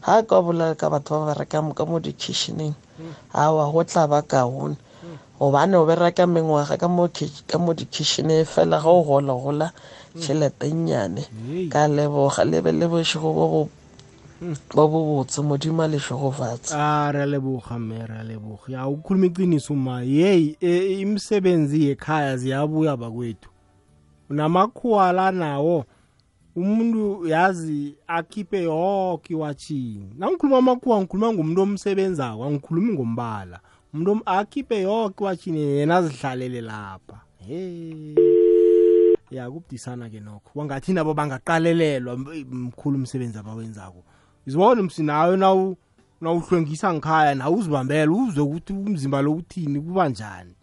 ga 0.00 0.24
ka 0.24 0.40
bolela 0.40 0.72
ka 0.72 0.88
batho 0.88 1.20
ba 1.20 1.28
ba 1.28 1.36
berekang 1.36 1.76
ka 1.76 1.84
mo 1.84 2.00
dikitšheneng 2.00 2.72
awa 3.36 3.68
go 3.68 3.84
tla 3.84 4.08
ba 4.08 4.24
kaone 4.24 4.80
gobane 5.42 5.74
o 5.76 5.82
bereka 5.86 6.22
mengwaga 6.26 6.78
ka 6.78 6.86
mo 6.88 7.08
ki- 7.10 7.42
ka 7.50 7.58
mo 7.58 7.74
dikitšheneng 7.74 8.46
fela 8.46 8.78
ga 8.78 8.86
o 8.88 9.02
gola 9.02 9.34
gola 9.34 9.68
tšhelete 10.14 10.70
nnyane. 10.70 11.26
Ka 11.68 11.88
leboga 11.90 12.44
le 12.46 12.62
be 12.62 12.70
le 12.70 12.86
bošego 12.86 13.26
bo 13.34 13.44
bo 13.50 13.68
bo 14.74 14.88
bo 14.88 14.98
botse 15.18 15.42
modimo 15.42 15.82
a 15.82 15.88
lešogo 15.88 16.30
fatshe. 16.30 16.74
A 16.78 17.10
re 17.10 17.22
a 17.22 17.26
leboga 17.26 17.74
mme 17.78 18.06
re 18.06 18.16
a 18.20 18.24
leboga. 18.24 18.70
Ya 18.70 18.86
ukhuluma 18.86 19.26
iqiniso 19.26 19.74
ma 19.74 20.02
yeyi 20.02 20.56
e- 20.60 21.00
imisebenzi 21.02 21.90
yekhaya 21.90 22.36
ziyabuya 22.36 22.96
bakwethu. 22.96 23.48
Namakhuwa 24.30 25.12
la 25.12 25.30
nawo 25.32 25.84
umuntu 26.56 27.26
yazi 27.26 27.94
akhiphe 28.06 28.62
yoke 28.62 29.32
iwatshini 29.32 30.12
nangikhuluma 30.18 30.58
amakhuwa 30.58 31.00
ngikhuluma 31.00 31.32
ngomuntu 31.32 31.62
omsebenzako 31.62 32.44
angikhulumi 32.44 32.92
ngombala. 32.94 33.60
Umuntu 33.94 34.10
om- 34.12 34.22
akhiphe 34.26 34.80
yoke 34.82 35.24
iwatshini 35.24 35.60
yena 35.60 35.96
azihlalele 35.96 36.60
lapha. 36.60 37.20
He 37.46 38.14
ya 39.30 39.50
kubudisana 39.50 40.10
ke 40.10 40.20
nokho. 40.20 40.50
Wangathi 40.54 40.92
nabo 40.92 41.14
bangaqalelelwa 41.14 42.14
m- 42.14 42.46
mkhulu 42.50 42.96
umsebenzi 42.96 43.38
abawenzako. 43.38 44.02
Izibone 44.46 44.82
msinayo 44.82 45.36
nawu 45.36 45.76
nawuhlwengisa 46.20 46.94
ngikhaya 46.94 47.34
nawe 47.34 47.56
uzibambele 47.56 48.08
uzwe 48.10 48.42
ukuthi 48.42 48.72
umzimba 48.72 49.22
lo 49.22 49.32
uthini 49.32 49.80
kuba 49.80 50.08
njani? 50.08 50.54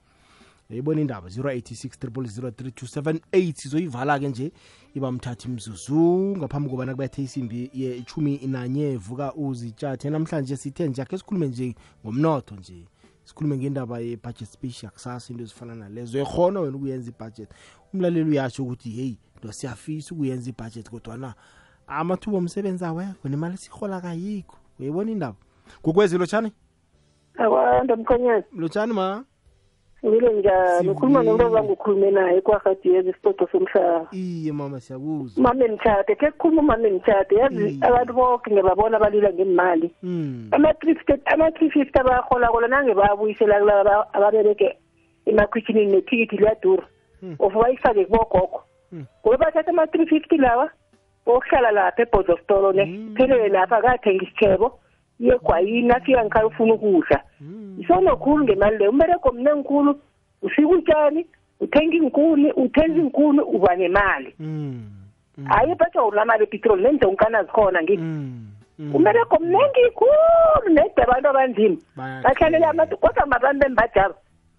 Yayibona 0.69 1.01
indaba 1.01 1.29
086 1.29 3.53
sizoyivala-ke 3.55 4.27
nje 4.29 4.51
iba 4.95 5.11
mthathi 5.11 5.47
mzuzu. 5.49 6.35
Ngaphambi 6.37 6.69
kobana 6.69 6.91
kubethe 6.93 7.23
isimbi 7.23 7.69
yechumi 7.73 8.37
nanye 8.47 8.97
vuka 8.97 9.33
uzitshathe 9.33 10.09
namhlanje 10.09 10.57
sithe 10.57 10.87
nje 10.87 11.01
akhe 11.01 11.17
sikhulume 11.17 11.47
nje 11.47 11.75
ngomnotho 12.05 12.55
nje. 12.55 12.85
Sikhulume 13.29 13.57
ngendaba 13.57 13.99
ye-budget 13.99 14.47
speech 14.49 14.83
yakusasa 14.83 15.33
into 15.33 15.43
ezifana 15.43 15.75
nalezo. 15.75 16.19
Ekhona 16.19 16.59
wena 16.59 16.77
ukuyenza 16.77 17.09
ibudget? 17.09 17.49
Umlaleli 17.93 18.29
uyasho 18.29 18.63
ukuthi 18.63 18.89
heyi 18.89 19.17
ndo 19.39 19.51
siyafisa 19.51 20.15
ukuyenza 20.15 20.49
ibudget 20.49 20.89
kodwana 20.89 21.33
amathuba 21.87 22.37
omsebenzi 22.37 22.85
awekho 22.85 23.29
nemali 23.29 23.57
sihola 23.57 24.01
kayikho 24.01 24.57
uyayibona 24.79 25.11
indaba? 25.11 25.37
Kukwezi 25.81 26.17
lotshani 26.17 26.51
akwanda 27.37 27.95
mkhonyana 27.95 28.43
lotshani 28.57 28.93
ma? 28.93 29.25
Ngile 30.05 30.33
njani 30.33 30.89
ukhuluma 30.89 31.23
nomuntu 31.23 31.73
ukhulume 31.73 32.11
naye 32.11 32.41
kwahadiyeza 32.41 33.09
isicoco 33.09 33.47
somhlaba. 33.51 34.07
Iye 34.11 34.51
mama 34.51 34.79
siyakuzwa 34.79 35.43
mama 35.43 35.65
emtshade 35.65 36.15
ke 36.15 36.31
kukhuluma 36.31 36.61
mama 36.61 36.87
emtshade 36.87 37.35
yazi 37.35 37.79
abantu 37.81 38.13
boke 38.13 38.51
ngiyababona 38.51 38.99
balila 38.99 39.33
ngemali 39.33 39.91
ama-three 40.51 40.95
fifty 40.95 41.13
ama-three 41.25 41.69
fifty 41.69 41.99
abayaholako 41.99 42.67
nange 42.67 42.93
bayabuyisela 42.93 43.59
kulaba 43.59 44.13
ababereke 44.13 44.77
emakhwitjhinini 45.25 45.91
nethikithi 45.91 46.37
liyadura 46.37 46.83
of 47.39 47.53
bayifake 47.53 48.05
kubogogo 48.05 48.63
ngoba 49.21 49.37
bathatha 49.37 49.69
ama-three 49.69 50.05
fifty 50.05 50.37
lawa 50.37 50.71
okuhlala 51.25 51.71
lapha 51.71 52.01
ebhodlostolo 52.03 52.71
ne 52.73 52.85
phelele 53.15 53.49
lapha 53.49 53.77
akathenga 53.77 54.23
isitshebo 54.23 54.79
iye 55.19 55.33
egwayini 55.35 55.91
afika 55.91 56.23
ngikhaya 56.25 56.47
ufuna 56.47 56.73
ukudla. 56.73 57.21
Isonokhulu 57.79 58.43
ngemali 58.43 58.77
leyo. 58.77 58.91
Umberego 58.91 59.31
mnengi 59.31 59.63
khulu 59.63 59.99
ufika 60.41 60.67
utshani 60.67 61.25
uthenga 61.59 61.95
inkuni 61.95 62.51
uthenga 62.51 63.01
inkuni 63.01 63.39
uba 63.41 63.75
nemali. 63.75 64.35
Hayi 65.45 65.75
batsho 65.75 66.07
unamali 66.07 66.43
epitroli 66.43 66.83
nendonkana 66.83 67.43
zikhona 67.43 67.81
ngithi. 67.83 68.03
Umberego 68.93 69.37
mnengi 69.39 69.89
khulu 69.95 70.73
nede 70.73 71.03
abantu 71.03 71.27
abanzima. 71.29 71.77
Bahlalela 72.23 72.69
amatu 72.69 72.97
kodwa 72.97 73.25
mabantu 73.25 73.59
bembajaba 73.67 74.15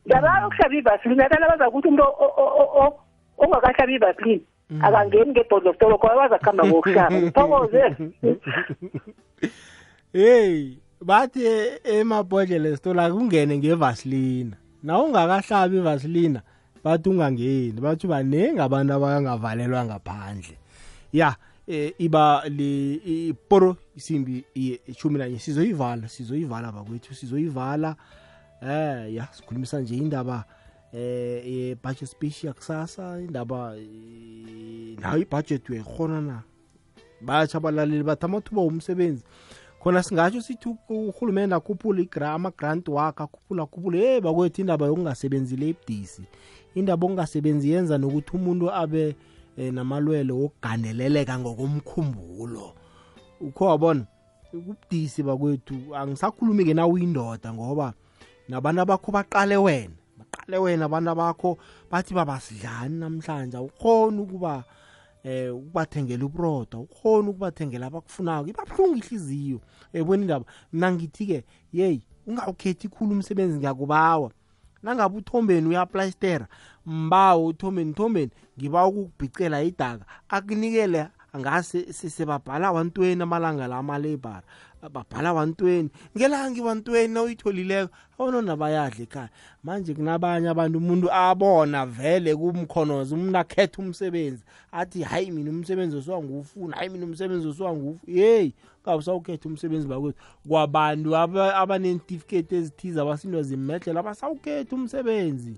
ngiyabaya 0.07 0.47
ukuhlaba 0.47 0.75
ivasilini 0.75 1.23
akana 1.23 1.49
baza 1.49 1.71
kuthi 1.71 1.89
umuntu 1.89 2.05
o- 2.05 2.35
o- 2.43 2.55
o- 2.61 2.73
o- 2.85 3.01
ongakahlabi 3.39 3.95
ivasilini 3.95 4.45
akangeni 4.83 5.31
ngebhodlostolo 5.31 5.99
khoba 5.99 6.17
bazakuhamba 6.17 6.65
ngokuhlaba. 6.67 7.17
Ngithokoze. 7.21 7.83
hey 10.13 10.77
bathi 11.01 11.47
e- 11.47 11.81
emabhodlela 11.85 12.69
esitolo 12.69 13.03
akungene 13.03 13.59
ngevasilina. 13.59 14.57
Na 14.83 14.99
ungakahlabi 14.99 15.77
ivasilina 15.77 16.43
bathi 16.85 17.09
ungangeni 17.09 17.81
bathi 17.81 18.07
baningi 18.07 18.61
abantu 18.61 18.93
abangavalelwa 18.93 19.85
ngaphandle. 19.85 20.59
Ya 21.13 21.37
eh, 21.67 21.95
iba 21.99 22.43
iporo 22.47 23.77
isimbi 23.97 24.45
ishumi 24.87 25.19
nanye 25.19 25.39
sizoyivala 25.39 26.09
sizoyivala 26.09 26.73
bakwethu 26.73 27.15
sizoyivala. 27.15 27.97
Eh 28.63 29.15
ya 29.15 29.29
sikhulumisa 29.33 29.81
nje 29.81 29.97
indaba 29.97 30.45
eh 30.93 31.47
ye-budget 31.47 32.09
speech 32.09 32.45
yakusasa 32.45 33.21
indaba 33.21 33.77
eh, 33.77 34.99
nayo 35.01 35.19
ibudget 35.19 35.69
uyayikhona 35.71 36.21
na? 36.21 36.43
Batsha 37.21 37.59
abalaleli 37.59 38.03
bathi 38.03 38.25
amathuba 38.25 38.61
womsebenzi 38.63 39.25
khona 39.83 40.03
singatsho 40.03 40.41
sithi 40.41 40.69
u- 40.69 41.09
urhulumende 41.09 41.55
akhuphule 41.55 42.09
ama-grant 42.23 42.89
wakhe 42.89 43.23
akhuphule 43.23 43.63
akhuphule 43.63 43.99
ye 43.99 44.21
bakwethu 44.21 44.61
indaba 44.61 44.87
yokungasebenzile 44.87 45.69
ebudisi. 45.69 46.23
Indaba 46.75 47.07
yokungasebenzi 47.07 47.71
yenza 47.71 47.99
nokuthi 47.99 48.37
umuntu 48.37 48.71
abe 48.71 49.17
eh, 49.57 49.73
namalwele 49.73 50.33
wokugandeleleka 50.33 51.39
ngokomkhumbulo. 51.39 52.73
Ukho 53.41 53.65
wabona 53.67 54.05
kubudisi 54.51 55.23
bakwethu 55.23 55.97
angisakhulumi-ke 55.97 56.75
nawe 56.75 56.93
uyindoda 56.93 57.53
ngoba 57.53 57.93
nabantu 58.49 58.81
abakho 58.83 59.13
baqale 59.13 59.57
wena 59.57 59.95
baqale 60.19 60.59
wena 60.59 60.85
abantu 60.85 61.11
abakho 61.11 61.59
bathi 61.91 62.15
babasidlani 62.15 62.99
namhlanje 62.99 63.57
awukhoni 63.57 64.19
ukuba 64.21 64.65
eh 65.25 65.55
ukubathengela 65.55 66.25
uburoda 66.25 66.79
ukhona 66.79 67.31
ukubathengela 67.31 67.87
abakufunako 67.87 68.49
ibabuhlungu 68.49 68.97
ihliziyo. 68.97 69.61
Ebona 69.93 70.23
indaba 70.23 70.45
mina 70.73 70.93
ngithi-ke 70.93 71.45
yeyi 71.73 72.03
ungawukhethi 72.27 72.89
khulu 72.89 73.13
umsebenzi 73.13 73.59
ngiyakubawa. 73.59 74.31
Nangabe 74.83 75.17
uthombeni 75.19 75.69
uyaplastera 75.69 76.47
mbawo 76.87 77.47
uthombeni 77.47 77.95
thombeni 77.95 78.31
ngiba 78.59 78.87
ukukubhicela 78.87 79.63
idaka 79.63 80.05
akunikele 80.29 81.09
ngase 81.37 81.93
sesebabhala 81.93 82.73
wantweni 82.73 83.23
amalanga 83.23 83.67
la 83.67 83.77
amalebara 83.79 84.43
babhala 84.89 85.33
wantweni. 85.33 85.91
Ngelanga 86.17 86.59
iwantweni 86.59 87.15
nawuyitholileko 87.15 87.91
abantwana 88.19 88.57
bayadla 88.57 89.03
ekhaya. 89.03 89.29
Manje 89.65 89.95
kunabanye 89.95 90.49
abantu 90.49 90.79
umuntu 90.79 91.09
abona 91.13 91.87
vele 91.87 92.37
kumkhonoza 92.37 93.15
umuntu 93.15 93.39
akhetha 93.39 93.79
umsebenzi 93.83 94.43
athi 94.73 95.03
hayi 95.03 95.31
mina 95.31 95.51
umsebenzi 95.51 95.97
osiwangufuna 95.97 96.77
hayi 96.77 96.89
mina 96.91 97.05
umsebenzi 97.07 97.49
osiwangufu 97.49 98.11
yeyi 98.11 98.55
ngawusawukhetha 98.83 99.49
umsebenzi 99.49 99.89
bakwethu. 99.89 100.19
Kwabantu 100.49 101.17
abanentifiketi 101.17 102.55
ezithize 102.55 103.01
abasindwa 103.01 103.43
zimedlela 103.43 104.01
abasawukhetha 104.01 104.77
umsebenzi. 104.77 105.55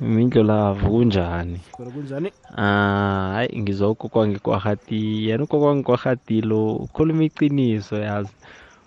Mindlolavu 0.00 0.90
kunjani 0.90 1.60
kunjani 1.72 2.32
ah 2.56 3.32
hayi 3.34 3.74
wangekwarhati 4.14 5.28
yena 5.28 5.44
ugogo 5.44 5.66
wangekwarhati 5.66 6.40
lo 6.40 6.76
ukhuluma 6.76 7.24
iqiniso 7.24 7.96
yazi. 7.98 8.32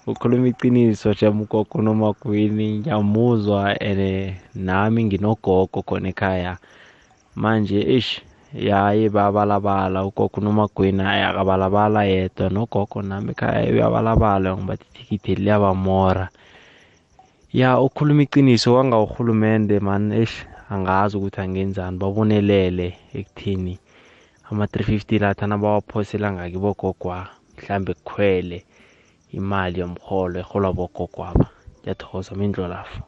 Ukhuluma 0.08 0.48
iqiniso 0.48 1.14
jam 1.14 1.42
ugogo 1.42 1.82
nomakwini 1.82 2.80
ngiyamuzwa 2.80 3.82
and 3.82 4.34
nami 4.56 5.04
nginogogo 5.06 5.82
khona 5.82 6.10
ekhaya. 6.10 6.58
Manje 7.36 7.82
ish 7.82 8.22
yaye 8.54 9.10
babalabala 9.10 10.06
ugogo 10.06 10.42
nomagwini 10.42 11.04
hayi 11.04 11.24
akabalabala 11.24 12.04
yedwa 12.06 12.50
nogogo 12.50 13.02
nami 13.02 13.32
ekhaya 13.32 13.72
uyabalabala 13.72 14.58
ngoba 14.58 14.74
ithikithi 14.74 15.36
liyabamora. 15.36 16.30
Ya 17.54 17.80
ukhuluma 17.80 18.24
iqiniso 18.24 18.74
wangawurhulumente 18.74 19.80
man 19.80 20.12
ish 20.14 20.46
angazi 20.70 21.18
ukuthi 21.18 21.42
angenzani 21.42 21.98
babonelele 21.98 22.98
ekuthini 23.14 23.80
ama-350 24.52 25.20
lathana 25.20 25.58
bawaphosela 25.58 26.32
ngakibogogwa 26.32 27.28
mhlambe 27.58 27.94
kukhwele 27.94 28.66
imali 29.32 29.80
yomrholo 29.80 30.40
erholwa 30.40 30.74
bogogwaba. 30.74 31.50
Ngiyathokoza 31.82 32.36
mindlolafu 32.36 33.02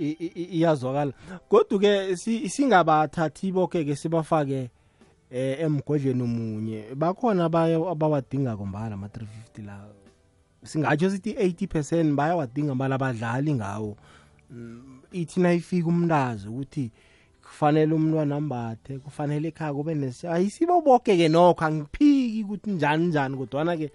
iyazwakala. 0.00 1.12
Kodwa-ke 1.48 2.16
singabathathi 2.16 3.52
boke-ke 3.52 3.96
sibafake 3.96 4.70
eh 5.30 5.60
emgodleni 5.60 6.22
omunye. 6.22 6.84
Bakhona 6.94 7.44
abawadingako 7.44 8.66
mbala 8.66 8.94
ama-350 8.94 9.66
la. 9.66 9.84
Singatsho 10.64 11.10
sithi 11.10 11.32
80 11.32 11.66
percent 11.66 12.14
bayawadinga 12.14 12.74
mbala 12.74 12.94
abadlali 12.94 13.54
ngawo. 13.54 13.96
Ithi 15.12 15.40
nayifika 15.40 15.88
umntazi 15.88 16.48
ukuthi 16.48 16.90
kufanele 17.42 17.94
umntwana 17.94 18.36
ambathe 18.36 18.98
kufanele 18.98 19.48
ekhaya 19.48 19.74
kube 19.74 19.94
nesi 19.94 20.26
ayisibo 20.26 20.80
boke-ke 20.80 21.28
nokho 21.28 21.64
angiphiki 21.64 22.44
ukuthi 22.44 22.70
njani 22.70 23.06
njani 23.06 23.36
kodwana-ke 23.36 23.90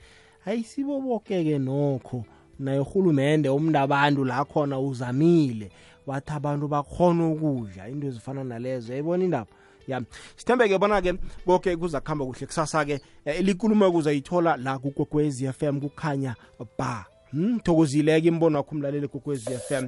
ayisibo 0.45 1.01
boke-ke 1.01 1.57
nokho. 1.59 2.25
Naye 2.59 2.79
urhulumende 2.79 3.49
umntu 3.49 3.79
abantu 3.79 4.25
la 4.25 4.45
khona 4.45 4.79
uzamile 4.79 5.71
wathi 6.07 6.31
abantu 6.31 6.67
bakhona 6.67 7.27
ukudla 7.27 7.89
into 7.89 8.07
ezifana 8.07 8.43
nalezo. 8.43 8.93
Yayibona 8.93 9.23
indaba? 9.23 9.51
Ya. 9.87 10.01
Sithembe-ke 10.37 10.77
bona-ke 10.77 11.13
koke 11.45 11.75
kuza 11.75 12.01
kuhamba 12.01 12.25
kuhle 12.25 12.45
kusasa-ke 12.45 13.01
likulumo 13.41 13.91
kuzayithola 13.91 14.57
la 14.57 14.79
kukwekwezi 14.79 15.51
FM 15.51 15.79
kukhanya 15.79 16.35
ba. 16.77 17.05
Hmm, 17.35 17.59
thokozile-ke 17.59 18.27
imbono 18.27 18.57
wakho 18.57 18.71
umlaleli 18.75 19.07
kokwezi 19.07 19.49
FM 19.67 19.87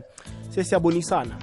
sesiyabonisana 0.50 1.36